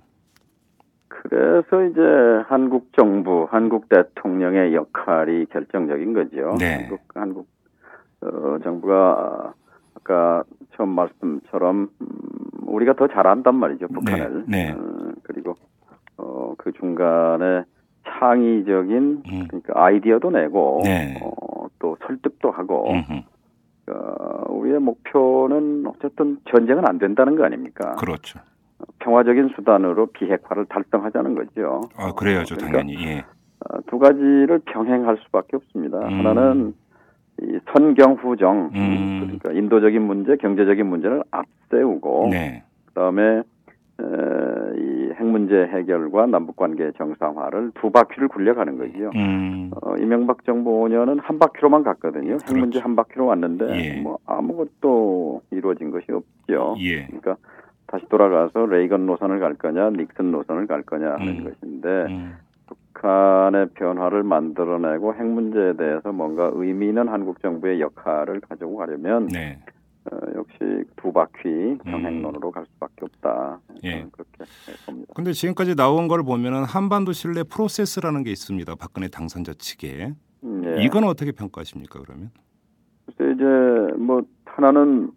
[1.08, 2.00] 그래서 이제
[2.48, 6.56] 한국 정부, 한국 대통령의 역할이 결정적인 거죠.
[6.58, 6.76] 네.
[6.76, 7.46] 한국, 한국
[8.22, 9.52] 어, 정부가
[9.94, 10.44] 아까
[10.76, 12.08] 처음 말씀처럼 음,
[12.68, 14.44] 우리가 더 잘한단 말이죠 북한을.
[14.48, 14.70] 네.
[14.70, 15.54] 어, 그리고
[16.16, 17.64] 어, 그 중간에
[18.08, 19.44] 창의적인 음.
[19.48, 21.18] 그러니까 아이디어도 내고 네.
[21.22, 23.22] 어, 또 설득도 하고 음흠,
[23.90, 27.92] 어, 우리의 목표는 어쨌든 전쟁은 안 된다는 거 아닙니까?
[27.96, 28.40] 그렇죠.
[28.98, 31.80] 평화적인 수단으로 비핵화를 달성하자는 거죠.
[31.96, 33.06] 아, 그래야죠, 그러니까, 당연히.
[33.06, 33.18] 예.
[33.18, 35.98] 어, 두 가지를 병행할 수밖에 없습니다.
[35.98, 36.26] 음.
[36.26, 36.74] 하나는
[37.42, 39.20] 이 선경후정, 음.
[39.20, 42.62] 그러니까 인도적인 문제, 경제적인 문제를 앞세우고 네.
[42.86, 44.04] 그다음에 에,
[44.76, 49.10] 이 핵 문제 해결과 남북 관계 정상화를 두 바퀴를 굴려가는 거지요.
[49.14, 49.70] 음.
[49.82, 52.34] 어, 이명박 정부 5년은 한 바퀴로만 갔거든요.
[52.34, 52.56] 핵 그렇죠.
[52.56, 54.00] 문제 한 바퀴로 왔는데 예.
[54.00, 56.76] 뭐 아무것도 이루어진 것이 없죠.
[56.80, 57.06] 예.
[57.06, 57.36] 그러니까
[57.86, 61.44] 다시 돌아가서 레이건 노선을 갈 거냐, 닉슨 노선을 갈 거냐 하는 음.
[61.44, 62.34] 것인데 음.
[62.66, 69.58] 북한의 변화를 만들어내고 핵 문제에 대해서 뭔가 의미 있는 한국 정부의 역할을 가지고 가려면 네.
[70.10, 73.60] 어, 역시 두 바퀴 병행론으로 갈 수밖에 없다.
[73.84, 74.06] 예.
[74.12, 74.44] 그렇게
[74.86, 75.12] 봅니다.
[75.14, 78.74] 근데 지금까지 나온 걸 보면은 한반도 신뢰 프로세스라는 게 있습니다.
[78.76, 80.12] 박근혜 당선자 측에.
[80.44, 80.82] 음, 예.
[80.82, 82.30] 이건 어떻게 평가하십니까, 그러면?
[83.06, 83.44] 글쎄 이제
[83.98, 85.10] 뭐 하나는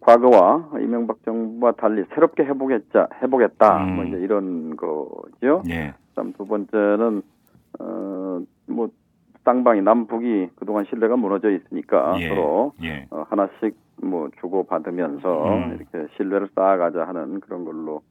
[0.00, 3.96] 과거와 이명박 정부와 달리 새롭게 해보겠자 해보겠다 음.
[3.96, 5.62] 뭐 이제 이런 거죠.
[5.68, 5.94] 예.
[6.10, 7.22] 그다음 두 번째는
[7.78, 8.90] 어뭐
[9.44, 12.28] 쌍방이 남북이 그동안 신뢰가 무너져 있으니까 예.
[12.28, 13.06] 서로 예.
[13.10, 15.76] 어, 하나씩 뭐 주고 받으면서 음.
[15.76, 18.02] 이렇게 신뢰를 쌓아가자 하는 그런 걸로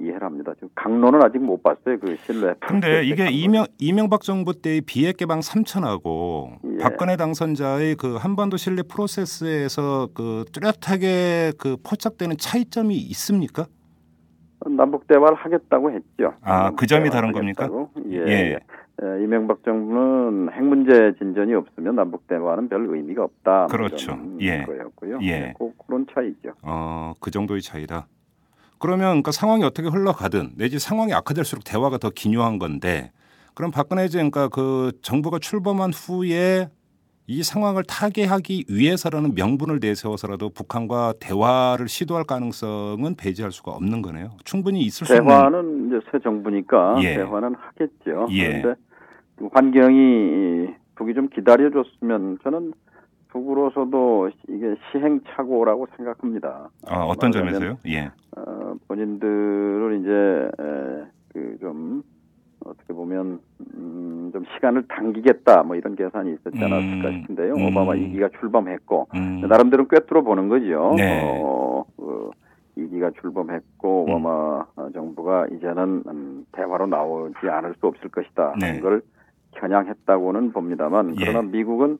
[0.00, 0.52] 이해를 합니다.
[0.54, 1.98] 지금 강론은 아직 못 봤어요.
[1.98, 2.54] 그 신뢰.
[2.60, 3.32] 근데 이게 강론.
[3.32, 6.78] 이명 이명박 정부 때의 비핵 개방 3천하고 예.
[6.78, 13.66] 박근혜 당선자의 그 한반도 신뢰 프로세스에서 그 뚜렷하게 그 포착되는 차이점이 있습니까?
[14.66, 16.34] 남북 대화를 하겠다고 했죠.
[16.42, 17.64] 아, 그 점이 다른 겁니까?
[17.64, 17.90] 하겠다고.
[18.10, 18.16] 예.
[18.26, 18.30] 예.
[18.52, 18.58] 예.
[19.02, 23.50] 에, 이명박 정부는 핵 문제 진전이 없으면 남북 대화는 별 의미가 없다.
[23.60, 24.18] 뭐 그렇죠.
[24.40, 24.62] 예.
[24.62, 25.18] 거였고요.
[25.22, 25.54] 예.
[25.58, 26.54] 그, 그런 차이죠.
[26.62, 28.06] 어, 그 정도의 차이다.
[28.78, 33.12] 그러면 그러니까 상황이 어떻게 흘러가든 내지 상황이 악화될수록 대화가 더 기묘한 건데
[33.54, 36.68] 그럼 박근혜 그러니까 그 정부가 출범한 후에
[37.26, 44.30] 이 상황을 타개하기 위해서라는 명분을 내세워서라도 북한과 대화를 시도할 가능성은 배제할 수가 없는 거네요.
[44.44, 47.16] 충분히 있을 수 있는 대화는 이제 새 정부니까 예.
[47.16, 48.26] 대화는 하겠죠.
[48.30, 48.60] 예.
[48.60, 48.89] 그런데 그
[49.52, 52.72] 환경이 북이 좀 기다려줬으면 저는
[53.28, 56.68] 북으로서도 이게 시행착오라고 생각합니다.
[56.88, 57.78] 아, 어떤 점에서요?
[57.86, 58.10] 예.
[58.36, 60.50] 어, 본인들을 이제
[61.32, 62.02] 그 좀
[62.64, 63.40] 어떻게 보면
[63.74, 67.54] 음, 좀 시간을 당기겠다 뭐 이런 계산이 있었지 않았을까 음, 싶은데요.
[67.54, 67.66] 음.
[67.66, 69.40] 오바마 이기가 출범했고 음.
[69.48, 70.94] 나름대로 꿰뚫어 보는 거죠.
[70.96, 71.20] 네.
[71.24, 72.30] 어, 그
[72.76, 74.12] 이기가 출범했고 음.
[74.12, 78.66] 오바마 정부가 이제는 음, 대화로 나오지 않을 수 없을 것이다 네.
[78.66, 79.02] 하는 걸
[79.60, 81.26] 겨냥했다고는 봅니다만 예.
[81.26, 81.98] 그러나 미국은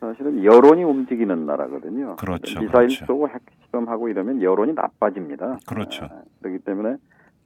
[0.00, 2.16] 사실은 여론이 움직이는 나라거든요.
[2.16, 3.06] 그렇죠, 미사일 그렇죠.
[3.06, 5.58] 쏘고 핵 실험하고 이러면 여론이 나빠집니다.
[5.66, 6.06] 그렇죠.
[6.06, 6.96] 아, 그렇기 때문에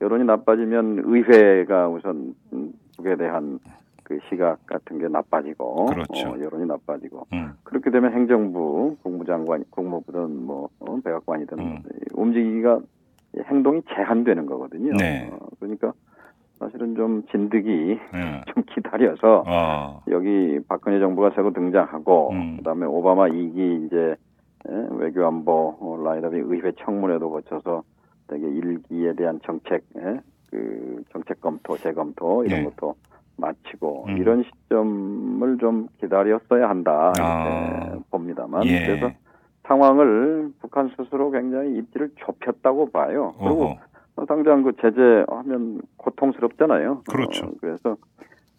[0.01, 3.59] 여론이 나빠지면 의회가 우선 음, 북에 대한
[4.05, 6.31] 그 시각 같은 게 나빠지고 그렇죠.
[6.31, 7.53] 어, 여론이 나빠지고 음.
[7.63, 11.83] 그렇게 되면 행정부, 국무장관, 국무부든 뭐 어, 백악관이든 음.
[12.15, 12.81] 움직이기가
[13.45, 14.93] 행동이 제한되는 거거든요.
[14.97, 15.31] 네.
[15.33, 15.93] 어, 그러니까
[16.61, 18.45] 사실은 좀 진득이 예.
[18.53, 20.03] 좀 기다려서 어.
[20.09, 22.57] 여기 박근혜 정부가 새로 등장하고 음.
[22.59, 24.15] 그다음에 오바마 2기 이제
[24.69, 27.83] 예, 외교안보 어, 라인업이 의회 청문회도 거쳐서
[28.29, 30.21] 되게 일기에 대한 정책 예,
[30.51, 32.71] 그 정책 검토 재검토 이런 네.
[32.71, 32.95] 것도
[33.39, 34.19] 마치고 음.
[34.19, 37.99] 이런 시점을 좀 기다렸어야 한다 이렇게 아.
[38.11, 38.87] 봅니다만 예.
[38.87, 39.11] 그래서
[39.67, 43.35] 상황을 북한 스스로 굉장히 입지를 좁혔다고 봐요.
[43.39, 43.79] 그리고 어허.
[44.21, 47.03] 어, 당장 그 제재하면 고통스럽잖아요.
[47.09, 47.47] 그렇죠.
[47.47, 47.97] 어, 그래서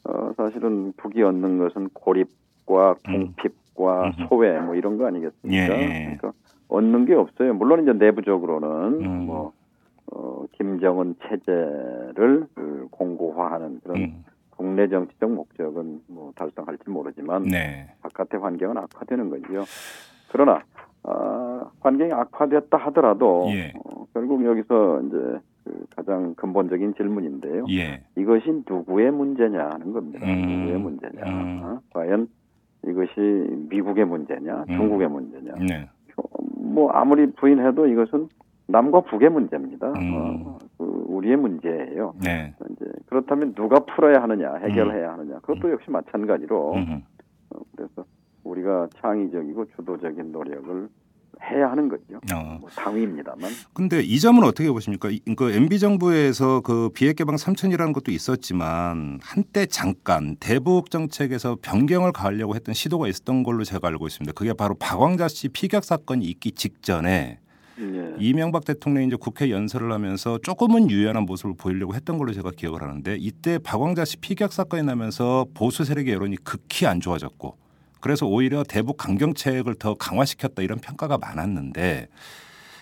[0.04, 3.14] 어, 사실은 북이 얻는 것은 고립과 음.
[3.36, 4.28] 궁핍과 음흠.
[4.28, 5.80] 소외 뭐 이런 거 아니겠습니까?
[5.80, 6.18] 예.
[6.18, 6.32] 그러니까
[6.68, 7.54] 얻는 게 없어요.
[7.54, 9.26] 물론 이제 내부적으로는 음.
[9.28, 9.54] 뭐
[10.12, 14.26] 어, 김정은 체제를 그 공고화하는 그런 음.
[14.50, 17.88] 국내 정치적 목적은 뭐 달성할지 모르지만 네.
[18.02, 19.64] 바깥의 환경은 악화되는 거지요.
[20.32, 20.64] 그러나
[21.04, 23.74] 어, 환경이 악화됐다 하더라도 예.
[23.76, 25.40] 어, 결국 여기서 이제 그
[26.02, 27.66] 가장 근본적인 질문인데요.
[27.70, 28.02] 예.
[28.18, 30.26] 이것이 누구의 문제냐 하는 겁니다.
[30.26, 30.42] 음.
[30.42, 31.22] 누구의 문제냐.
[31.26, 31.62] 음.
[31.64, 31.80] 어?
[31.94, 32.28] 과연
[32.88, 34.76] 이것이 미국의 문제냐, 음.
[34.76, 35.54] 중국의 문제냐.
[35.60, 35.90] 네.
[36.56, 38.28] 뭐 아무리 부인해도 이것은
[38.68, 39.88] 남과 북의 문제입니다.
[39.90, 40.44] 음.
[40.46, 42.16] 어, 그 우리의 문제예요.
[42.24, 42.54] 네.
[42.72, 45.40] 이제 그렇다면 누가 풀어야 하느냐, 해결해야 하느냐.
[45.40, 46.74] 그것도 역시 마찬가지로.
[46.76, 48.06] 어, 그래서
[48.44, 50.88] 우리가 창의적이고 주도적인 노력을
[51.52, 52.04] 해야 하는 거죠.
[52.34, 52.58] 어.
[52.60, 53.52] 뭐 당위입니다만.
[53.74, 55.10] 근데 이 점은 어떻게 보십니까?
[55.10, 62.12] 이- 그 MB 정부에서 그 비핵 개방 3천이라는 것도 있었지만 한때 잠깐 대북 정책에서 변경을
[62.14, 64.32] 가하려고 했던 시도가 있었던 걸로 제가 알고 있습니다.
[64.34, 67.40] 그게 바로 박광자 씨 피격 사건이 있기 직전에
[67.80, 68.16] 예.
[68.20, 73.16] 이명박 대통령이 이제 국회 연설을 하면서 조금은 유연한 모습을 보이려고 했던 걸로 제가 기억을 하는데
[73.20, 77.58] 이때 박광자 씨 피격 사건이 나면서 보수 세력의 여론이 극히 안 좋아졌고
[78.02, 82.08] 그래서 오히려 대북 강경책을 더 강화시켰다 이런 평가가 많았는데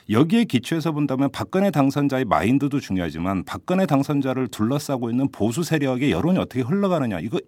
[0.10, 6.62] 여기에 기초해서 본다면 박근혜 당선자의 마인드도 중요하지만 박근혜 당선자를 둘러싸고 있는 보수 세력의 여론이 어떻게
[6.62, 7.40] 흘러가느냐 이거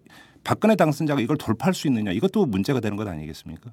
[0.44, 3.70] 박근혜 당선자가 이걸 돌파할 수 있느냐 이것도 문제가 되는 것 아니겠습니까?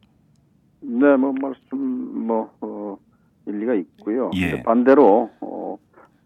[0.82, 2.97] 네, 뭐 말씀 뭐 어,
[3.45, 4.32] 일리가 있고요.
[4.36, 4.64] 예.
[4.64, 5.78] 반대로 어,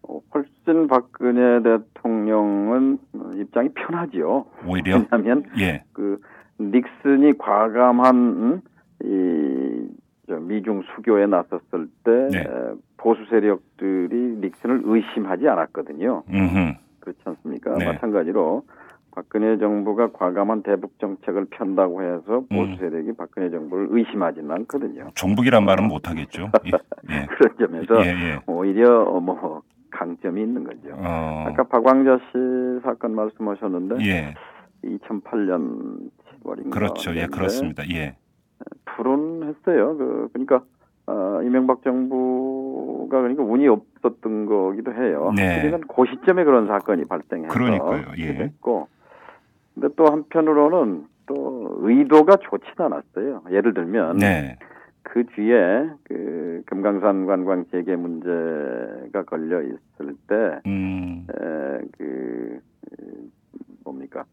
[0.03, 4.45] 어, 훨씬 박근혜 대통령은 어, 입장이 편하지요.
[4.65, 5.83] 오히려 왜냐하면 예.
[5.91, 6.21] 그
[6.59, 8.61] 닉슨이 과감한 음,
[9.03, 9.87] 이
[10.27, 12.39] 저, 미중 수교에 나섰을 때 네.
[12.39, 16.23] 에, 보수 세력들이 닉슨을 의심하지 않았거든요.
[16.29, 16.73] 음흠.
[17.01, 17.77] 그렇지 않습니까?
[17.77, 17.85] 네.
[17.85, 18.63] 마찬가지로
[19.11, 22.77] 박근혜 정부가 과감한 대북 정책을 편다고 해서 보수 음.
[22.79, 25.09] 세력이 박근혜 정부를 의심하지는 않거든요.
[25.13, 26.49] 종북이란 말은 못 하겠죠.
[26.65, 27.13] 예.
[27.13, 27.25] 예.
[27.27, 28.39] 그런 점에서 예, 예.
[28.47, 30.95] 오히려 어, 뭐 강점이 있는 거죠.
[30.95, 31.45] 어.
[31.47, 34.33] 아까 박광자 씨 사건 말씀하셨는데 예.
[34.83, 36.09] 2008년
[36.43, 37.15] 7월인가 그렇죠.
[37.15, 37.83] 예, 그렇습니다.
[37.89, 38.15] 예.
[38.85, 39.97] 불운했어요.
[39.97, 40.63] 그 그러니까
[41.05, 45.31] 어, 이명박 정부가 그러니까 운이 없었던 거기도 해요.
[45.35, 45.57] 네.
[45.57, 48.05] 하지만 그 시점에 그런 사건이 발생해서 그러니까요.
[48.17, 48.35] 예.
[48.35, 48.87] 됐고,
[49.73, 53.43] 근데 또 한편으로는 또 의도가 좋지는 않았어요.
[53.51, 54.57] 예를 들면 네.
[55.03, 61.27] 그 뒤에 그 금강산 관광 재개 문제가 걸려 있을 때 음.
[61.29, 62.59] 에, 그
[62.91, 63.05] 에,
[63.83, 64.23] 뭡니까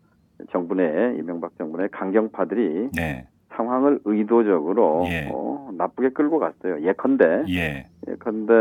[0.50, 3.26] 정부 내 이명박 정부 내 강경파들이 네.
[3.50, 5.28] 상황을 의도적으로 예.
[5.32, 6.80] 어, 나쁘게 끌고 갔어요.
[6.82, 7.86] 예컨대 예.
[8.08, 8.52] 예컨대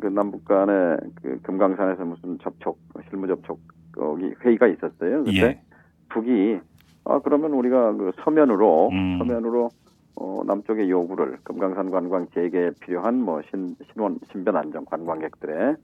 [0.00, 3.60] 그 남북 간에 그 금강산에서 무슨 접촉 실무 접촉
[3.92, 5.24] 거기 회의가 있었어요.
[5.24, 5.60] 그때 예.
[6.08, 6.60] 북이
[7.04, 9.18] 아 그러면 우리가 그 서면으로 음.
[9.18, 9.70] 서면으로
[10.16, 15.76] 어, 남쪽의 요구를 금강산 관광 재개에 필요한 뭐 신, 신원 신변 안정 관광객들의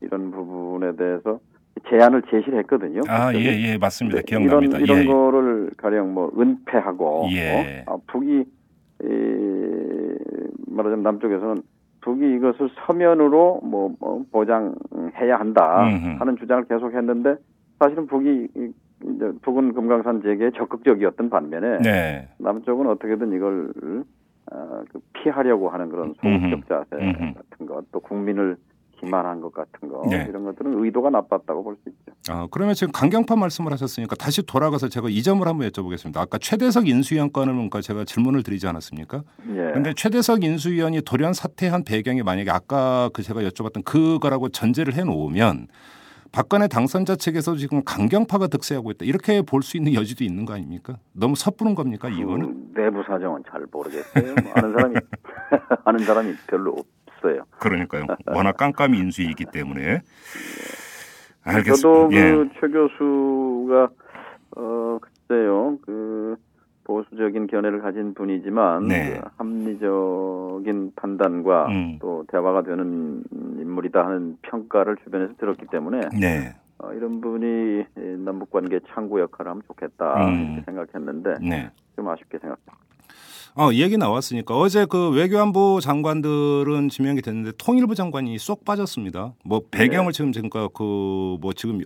[0.00, 1.38] 이런 부분에 대해서
[1.88, 3.00] 제안을 제시를 했거든요.
[3.08, 3.38] 아, 예.
[3.72, 4.18] 예, 맞습니다.
[4.18, 4.78] 네, 기억납니다.
[4.78, 5.04] 이런, 이런 예.
[5.06, 7.84] 거를 가령 뭐 은폐하고 예.
[7.86, 7.92] 어?
[7.94, 8.44] 아, 북이
[9.04, 10.14] 이,
[10.68, 11.62] 말하자면 남쪽에서는
[12.02, 16.16] 북이 이것을 서면으로 뭐, 뭐 보장해야 한다 음흠.
[16.18, 17.36] 하는 주장을 계속했는데
[17.78, 18.72] 사실은 북이 이-
[19.04, 22.28] 이제 북은 금강산 재개에 적극적이었던 반면에 네.
[22.38, 23.72] 남쪽은 어떻게든 이걸
[24.52, 26.14] 어, 그 피하려고 하는 그런.
[26.20, 27.34] 소극적 자세 음흠.
[27.34, 28.56] 같은 것, 또 국민을
[29.02, 30.26] 기만한 것 같은 거 네.
[30.28, 32.12] 이런 것들은 의도가 나빴다고 볼 수 있죠.
[32.32, 36.18] 아, 그러면 지금 강경파 말씀을 하셨으니까 다시 돌아가서 제가 이 점을 한번 여쭤보겠습니다.
[36.18, 39.22] 아까 최대석 인수위원 건을 뭔가 제가 질문을 드리지 않았습니까?
[39.48, 39.54] 예.
[39.54, 45.66] 그런데 최대석 인수위원이 돌연 사퇴한 배경이 만약에 아까 그 제가 여쭤봤던 그거라고 전제를 해 놓으면
[46.30, 49.04] 박근혜 당선자 측에서 지금 강경파가 득세하고 있다.
[49.04, 50.96] 이렇게 볼 수 있는 여지도 있는 거 아닙니까?
[51.12, 52.72] 너무 섣부른 겁니까, 이거는?
[52.74, 54.34] 그 내부 사정은 잘 모르겠어요.
[54.42, 54.94] 뭐 아는 사람이
[55.84, 56.86] 아는 사람이 별로 없
[57.28, 57.44] 어요.
[57.58, 58.06] 그러니까요.
[58.26, 60.00] 워낙 깜깜이 인수이기 때문에.
[61.44, 62.16] 저도 알겠습니다.
[62.16, 62.32] 예.
[62.32, 63.88] 그최 교수가
[64.56, 66.36] 어 글쎄요 그
[66.84, 69.20] 보수적인 견해를 가진 분이지만 네.
[69.20, 71.98] 그 합리적인 판단과 음.
[72.00, 76.54] 또 대화가 되는 인물이다 하는 평가를 주변에서 들었기 때문에 네.
[76.78, 77.84] 어, 이런 분이
[78.24, 80.34] 남북 관계 창구 역할을 하면 좋겠다 음.
[80.34, 81.70] 이렇게 생각했는데 네.
[81.96, 82.72] 좀 아쉽게 생각합니다.
[83.54, 89.34] 어, 얘기 나왔으니까 어제 그 외교안보 장관들은 지명이 됐는데 통일부 장관이 쏙 빠졌습니다.
[89.44, 91.80] 뭐 배경을 지금 지금 그뭐 지금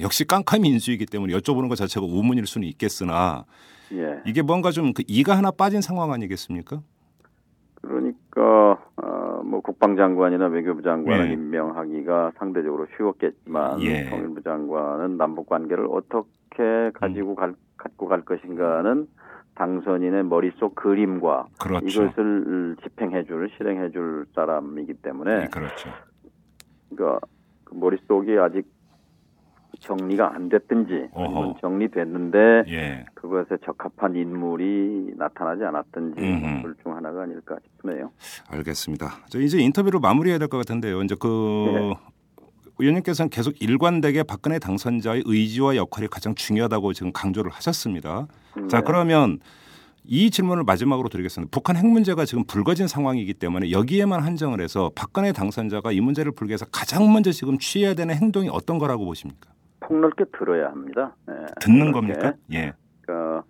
[0.00, 3.46] 역시 깜깜이 인수이기 때문에 여쭤보는 것 자체가 우문일 수는 있겠으나
[3.92, 4.20] 예.
[4.26, 6.82] 이게 뭔가 좀 그 이가 하나 빠진 상황 아니겠습니까?
[7.80, 11.32] 그러니까 어, 뭐 국방장관이나 외교부 장관을 예.
[11.32, 14.10] 임명하기가 상대적으로 쉬웠겠지만 예.
[14.10, 19.08] 통일부 장관은 남북 관계를 어떻게 가지고 갈, 갖고 갈 것인가는
[19.58, 21.86] 당선인의 머릿속 그림과 그렇죠.
[22.04, 25.90] 이것을 집행해줄 실행해줄 사람이기 때문에 네, 그렇죠.
[26.88, 27.26] 그러니까
[27.64, 28.66] 그 머릿속이 아직
[29.80, 31.08] 정리가 안 됐든지.
[31.14, 33.04] 아니면 정리됐는데 예.
[33.14, 36.62] 그것에 적합한 인물이 나타나지 않았든지 음흠.
[36.62, 38.10] 둘중 하나가 아닐까 싶네요.
[38.50, 39.06] 알겠습니다.
[39.28, 41.02] 저 이제 인터뷰를 마무리해야 될 것 같은데요.
[41.02, 41.26] 이제 그
[41.74, 41.94] 네.
[42.78, 48.26] 의원님께서는 계속 일관되게 박근혜 당선자의 의지와 역할이 가장 중요하다고 지금 강조를 하셨습니다.
[48.68, 48.84] 자 네.
[48.86, 49.38] 그러면
[50.04, 51.50] 이 질문을 마지막으로 드리겠습니다.
[51.50, 56.50] 북한 핵 문제가 지금 불거진 상황이기 때문에 여기에만 한정을 해서 박근혜 당선자가 이 문제를 풀기
[56.50, 59.50] 위해서 가장 먼저 지금 취해야 되는 행동이 어떤 거라고 보십니까?
[59.80, 61.14] 폭넓게 들어야 합니다.
[61.26, 62.14] 네, 듣는 폭넓게.
[62.22, 62.38] 겁니까?
[62.52, 62.72] 예.
[63.02, 63.42] 그러니까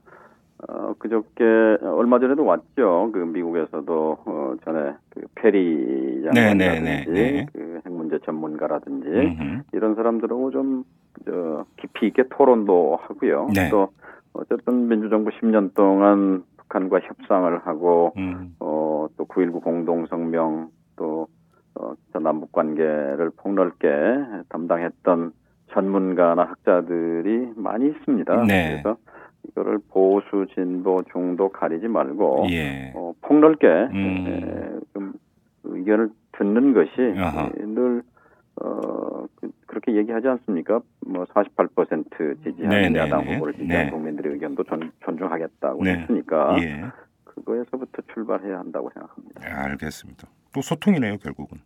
[0.66, 1.44] 어, 그저께
[1.82, 3.10] 얼마 전에도 왔죠.
[3.12, 7.46] 그 미국에서도 어, 전에 그 페리 네, 네, 장관이라든지 네, 네.
[7.52, 9.62] 그 핵문제 전문가라든지 음흠.
[9.72, 10.84] 이런 사람들하고 좀
[11.24, 13.48] 저, 깊이 있게 토론도 하고요.
[13.54, 13.68] 네.
[13.70, 13.90] 또
[14.32, 18.56] 어쨌든 민주정부 10년 동안 북한과 협상을 하고 음.
[18.58, 21.28] 어, 또 9.19 공동성명 또
[21.76, 23.86] 어, 저 남북 관계를 폭넓게
[24.48, 25.32] 담당했던
[25.72, 28.44] 전문가나 학자들이 많이 있습니다.
[28.44, 28.80] 네.
[28.82, 28.98] 그래서
[29.48, 32.92] 이거를 보수, 진보, 중도 가리지 말고 예.
[32.94, 34.26] 어, 폭넓게 음.
[34.26, 35.12] 에, 좀
[35.64, 37.50] 의견을 듣는 것이 아하.
[37.56, 38.02] 늘
[38.60, 40.80] 어, 그, 그렇게 얘기하지 않습니까?
[41.06, 43.34] 뭐 48% 지지하는 네, 네, 야당 네.
[43.34, 43.90] 후보를 지지한 네.
[43.90, 46.00] 국민들의 의견도 존, 존중하겠다고 네.
[46.00, 46.84] 했으니까 예.
[47.24, 49.40] 그거에서부터 출발해야 한다고 생각합니다.
[49.44, 50.26] 알겠습니다.
[50.52, 51.58] 또 소통이네요, 결국은.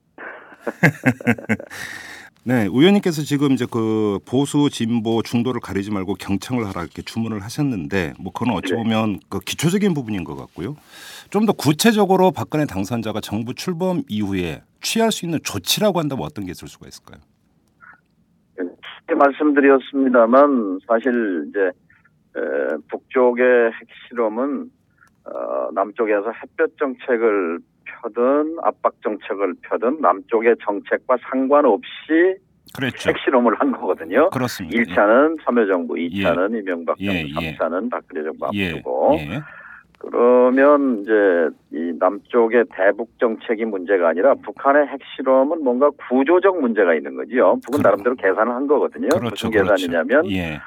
[2.44, 8.14] 네, 의원님께서 지금 이제 그 보수, 진보, 중도를 가리지 말고 경청을 하라 이렇게 주문을 하셨는데
[8.18, 8.82] 뭐 그건 어찌 네.
[8.82, 10.76] 보면 그 기초적인 부분인 것 같고요.
[11.30, 16.50] 좀 더 구체적으로 박근혜 당선자가 정부 출범 이후에 취할 수 있는 조치라고 한다면 어떤 게
[16.50, 17.20] 있을 수가 있을까요?
[18.58, 21.60] 쉽게 말씀드렸습니다만 사실 이제
[22.36, 24.70] 에, 북쪽의 핵실험은
[25.24, 27.58] 어, 남쪽에서 햇볕 정책을
[28.12, 32.36] 펴든 압박 정책을 펴든 남쪽의 정책과 상관없이
[32.74, 33.10] 그랬죠.
[33.10, 34.30] 핵실험을 한 거거든요.
[34.30, 34.76] 그렇습니다.
[34.78, 37.56] 1차는 참여정부, 2차는 이명박 정부, 예, 예.
[37.56, 39.40] 3차는 박근혜 정부 예, 앞두고 예.
[39.98, 41.12] 그러면 이제
[41.72, 47.60] 이 남쪽의 대북 정책이 문제가 아니라 북한의 핵실험은 뭔가 구조적 문제가 있는 거지요.
[47.64, 49.08] 북은 그렇- 나름대로 계산을 한 거거든요.
[49.10, 49.74] 그렇죠, 무슨 그렇죠.
[49.76, 50.58] 계산이냐면 예,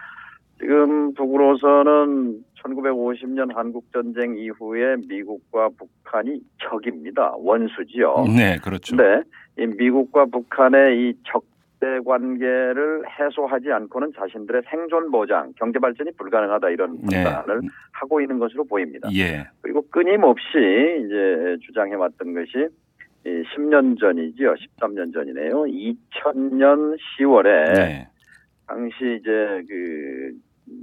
[0.59, 7.33] 지금 북으로서는 1950년 한국 전쟁 이후에 미국과 북한이 적입니다.
[7.37, 8.25] 원수지요.
[8.35, 8.95] 네, 그렇죠.
[8.95, 9.23] 근데
[9.57, 16.97] 이 미국과 북한의 이 적대 관계를 해소하지 않고는 자신들의 생존 보장, 경제 발전이 불가능하다 이런
[17.09, 17.23] 네.
[17.23, 17.61] 판단을
[17.91, 19.09] 하고 있는 것으로 보입니다.
[19.13, 20.57] 예, 그리고 끊임없이
[21.05, 22.67] 이제 주장해왔던 것이
[23.25, 24.53] 이 10년 전이지요.
[24.53, 25.63] 13년 전이네요.
[25.63, 28.07] 2000년 10월에 네,
[28.67, 30.31] 당시 이제 그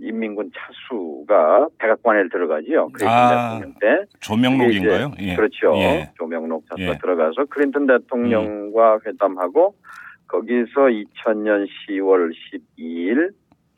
[0.01, 2.89] 인민군 차수가 백악관에 들어가지요.
[2.93, 4.05] 크린턴 아, 대통령 때.
[4.21, 5.13] 조명록인가요?
[5.21, 5.35] 예.
[5.35, 5.75] 그렇죠.
[5.77, 6.11] 예.
[6.17, 6.99] 조명록 차수가 예.
[6.99, 9.75] 들어가서 크린턴 대통령과 회담하고
[10.29, 12.33] 거기서 2000년 10월
[12.79, 13.33] 12일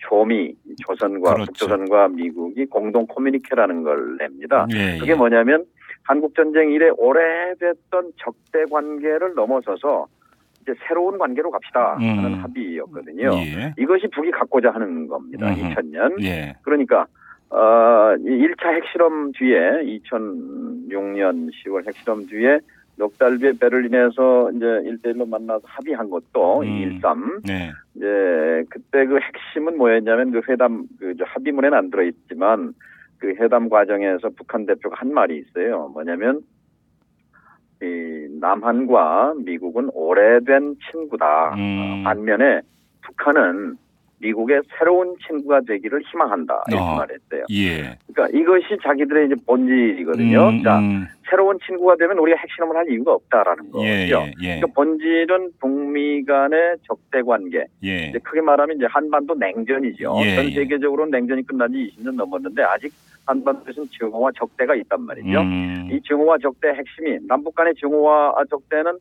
[0.09, 0.55] 조미
[0.87, 1.47] 조선과 그렇죠.
[1.47, 4.67] 북조선과 미국이 공동 커뮤니케라는 걸 냅니다.
[4.75, 5.15] 예, 그게 예.
[5.15, 5.65] 뭐냐면
[6.03, 10.07] 한국 전쟁 이래 오래됐던 적대 관계를 넘어서서
[10.65, 12.43] 이제 새로운 관계로 갑시다 하는 음.
[12.43, 13.31] 합의였거든요.
[13.35, 13.75] 예.
[13.79, 15.49] 이것이 북이 갖고자 하는 겁니다.
[15.49, 15.61] 음흠.
[15.61, 16.25] 2000년.
[16.25, 16.57] 예.
[16.63, 17.07] 그러니까
[17.51, 22.59] 어, 이 1차 핵실험 뒤에 2006년 10월 핵실험 뒤에
[22.97, 26.65] 넉 달 뒤에 베를린에서 이제 1대1로 만나서 합의한 것도 음.
[26.65, 27.71] 213 네.
[27.95, 32.73] 이제 그때 그 핵심은 뭐였냐면 그 회담 그저 합의문에는 안 들어 있지만
[33.19, 35.89] 그 회담 과정에서 북한 대표가 한 말이 있어요.
[35.93, 36.54] 뭐냐면 이
[38.41, 41.55] 남한과 미국은 오래된 친구다.
[41.57, 42.03] 음.
[42.05, 42.61] 반면에
[43.03, 43.77] 북한은
[44.19, 46.65] 미국의 새로운 친구가 되기를 희망한다.
[46.69, 46.97] 이렇게 어.
[46.97, 47.45] 말했어요.
[47.51, 47.99] 예.
[48.13, 50.49] 그러니까 이것이 자기들의 이제 본질이거든요.
[50.49, 51.07] 음, 자, 음.
[51.29, 53.85] 새로운 친구가 되면 우리가 핵실험을 할 이유가 없다라는 거죠.
[53.85, 54.61] 예, 예, 예.
[54.61, 57.65] 그러니까 본질은 북미 간의 적대 관계.
[57.85, 58.07] 예.
[58.09, 60.17] 이제 크게 말하면 이제 한반도 냉전이죠.
[60.23, 60.51] 예, 전 예.
[60.53, 62.93] 세계적으로 냉전이 끝난 지 20년 넘었는데 아직
[63.27, 65.41] 한반도에서는 증오와 적대가 있단 말이죠.
[65.41, 65.89] 음.
[65.91, 68.93] 이 증오와 적대 핵심이 남북 간의 증오와 적대는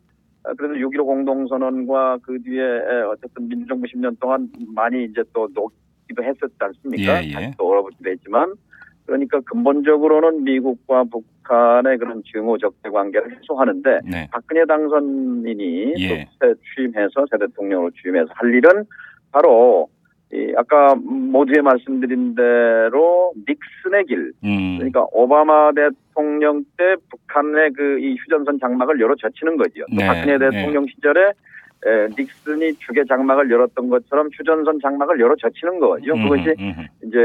[0.45, 6.23] 어, 그래도 6.15 공동선언과 그 뒤에 에, 어쨌든 민주정부 10년 동안 많이 이제 또 녹기도
[6.23, 7.23] 했었지 않습니까?
[7.23, 7.33] 예, 예.
[7.33, 8.53] 다시 또 얼어붙기도 했지만
[9.05, 14.29] 그러니까 근본적으로는 미국과 북한의 그런 증오 적대 관계를 해소하는데 네.
[14.31, 16.27] 박근혜 당선인이 예.
[16.75, 18.85] 취임해서 새 대통령으로 취임해서 할 일은
[19.31, 19.92] 바로 이
[20.57, 24.77] 아까 모두에 말씀드린 대로 닉슨의 길 음.
[24.77, 29.81] 그러니까 오바마 대통령 때 북한의 그 이 휴전선 장막을 열어 젖히는 거죠.
[29.89, 30.49] 또 네, 박근혜 네.
[30.49, 31.31] 대통령 시절에
[31.85, 36.13] 에, 닉슨이 주계 장막을 열었던 것처럼 휴전선 장막을 열어 젖히는 거죠.
[36.13, 36.73] 음, 그것이 음,
[37.05, 37.17] 이제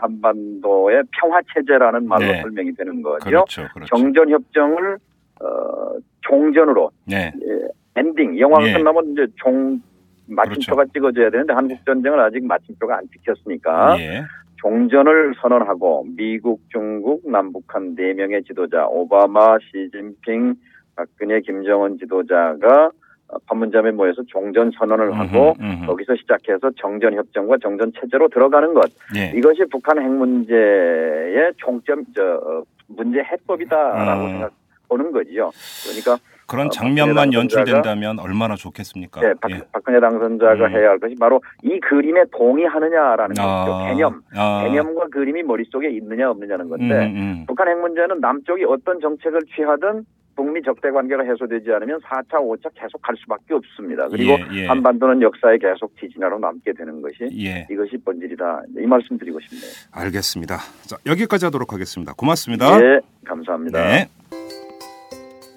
[0.00, 2.40] 한반도의 평화 체제라는 말로 네.
[2.42, 3.24] 설명이 되는 거죠.
[3.24, 3.68] 그렇죠.
[3.74, 3.94] 그렇죠.
[3.96, 4.98] 정전 협정을
[5.40, 7.32] 어, 종전으로 네.
[7.42, 7.68] 예,
[8.00, 8.72] 엔딩 영화가 예.
[8.74, 9.80] 끝나면 이제 종
[10.26, 14.22] 마침표가 찍어져야 되는데 한국 전쟁은 아직 마침표가 안 찍혔으니까 예.
[14.56, 20.54] 종전을 선언하고 미국, 중국, 남북한 네 명의 지도자 오바마, 시진핑,
[20.94, 22.90] 박근혜, 김정은 지도자가
[23.28, 25.86] 어, 판문점에 모여서 종전 선언을 하고 음흠, 음흠.
[25.86, 29.32] 거기서 시작해서 정전 협정과 정전 체제로 들어가는 것 예.
[29.36, 34.28] 이것이 북한 핵 문제의 총점 저 어, 문제 해법이다라고 음.
[34.28, 34.52] 생각
[34.88, 35.50] 보는 거지요.
[35.84, 36.18] 그러니까
[36.52, 39.22] 그런 어, 장면만 연출된다면 얼마나 좋겠습니까?
[39.22, 39.62] 네, 박, 예.
[39.72, 40.70] 박근혜 당선자가 음.
[40.70, 43.36] 해야 할 것이 바로 이 그림에 동의하느냐라는.
[43.38, 44.62] 아, 개념, 아.
[44.62, 47.44] 개념과 그림이 머릿속에 있느냐 없느냐는 건데 음, 음.
[47.46, 50.04] 북한 핵 문제는 남쪽이 어떤 정책을 취하든
[50.36, 54.08] 북미 적대 관계가 해소되지 않으면 4차, 5차 계속 갈 수밖에 없습니다.
[54.08, 54.66] 그리고 예, 예.
[54.66, 57.66] 한반도는 역사에 계속 지진하로 남게 되는 것이 예.
[57.70, 58.62] 이것이 본질이다.
[58.78, 59.72] 이 말씀 드리고 싶네요.
[59.92, 60.56] 알겠습니다.
[60.86, 62.12] 자, 여기까지 하도록 하겠습니다.
[62.14, 62.78] 고맙습니다.
[62.78, 63.86] 네, 감사합니다.
[63.86, 64.08] 네.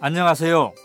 [0.02, 0.85] 안녕하세요.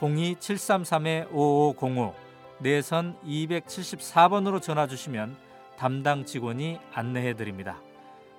[0.00, 2.14] 02-733-5505
[2.60, 5.36] 내선 274번으로 전화 주시면
[5.76, 7.80] 담당 직원이 안내해 드립니다.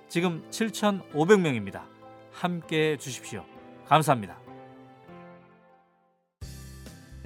[0.08, 1.82] 지금 7,500명입니다.
[2.32, 3.44] 함께 해 주십시오.
[3.86, 4.38] 감사합니다.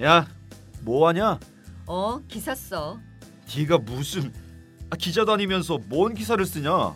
[0.03, 0.27] 야,
[0.81, 1.39] 뭐 하냐?
[1.87, 2.97] 어, 기사 써.
[3.55, 4.33] 네가 무슨
[4.89, 6.95] 아, 기자도 아니면서 뭔 기사를 쓰냐?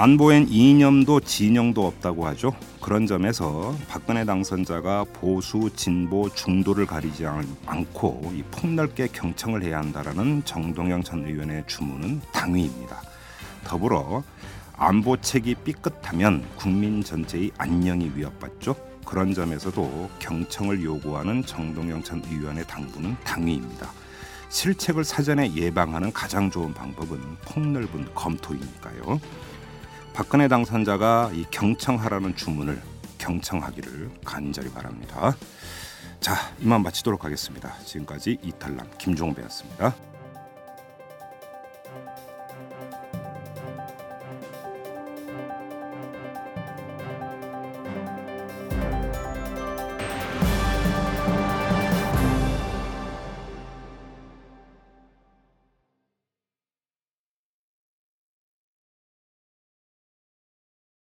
[0.00, 2.52] 안보엔 이념도 진영도 없다고 하죠.
[2.82, 10.42] 그런 점에서 박근혜 당선자가 보수, 진보, 중도를 가리지 않- 않고 이 폭넓게 경청을 해야 한다라는
[10.44, 13.00] 정동영 전 의원의 주문은 당위입니다.
[13.64, 14.22] 더불어
[14.76, 18.76] 안보책이 삐끗하면 국민 전체의 안녕이 위협받죠.
[19.06, 23.90] 그런 점에서도 경청을 요구하는 정동영 전 의원의 당부는 당위입니다.
[24.50, 29.18] 실책을 사전에 예방하는 가장 좋은 방법은 폭넓은 검토이니까요.
[30.16, 32.80] 박근혜 당선자가 이 경청하라는 주문을
[33.18, 35.36] 경청하기를 간절히 바랍니다.
[36.20, 37.74] 자, 이만 마치도록 하겠습니다.
[37.84, 39.94] 지금까지 이탈남 김종배였습니다.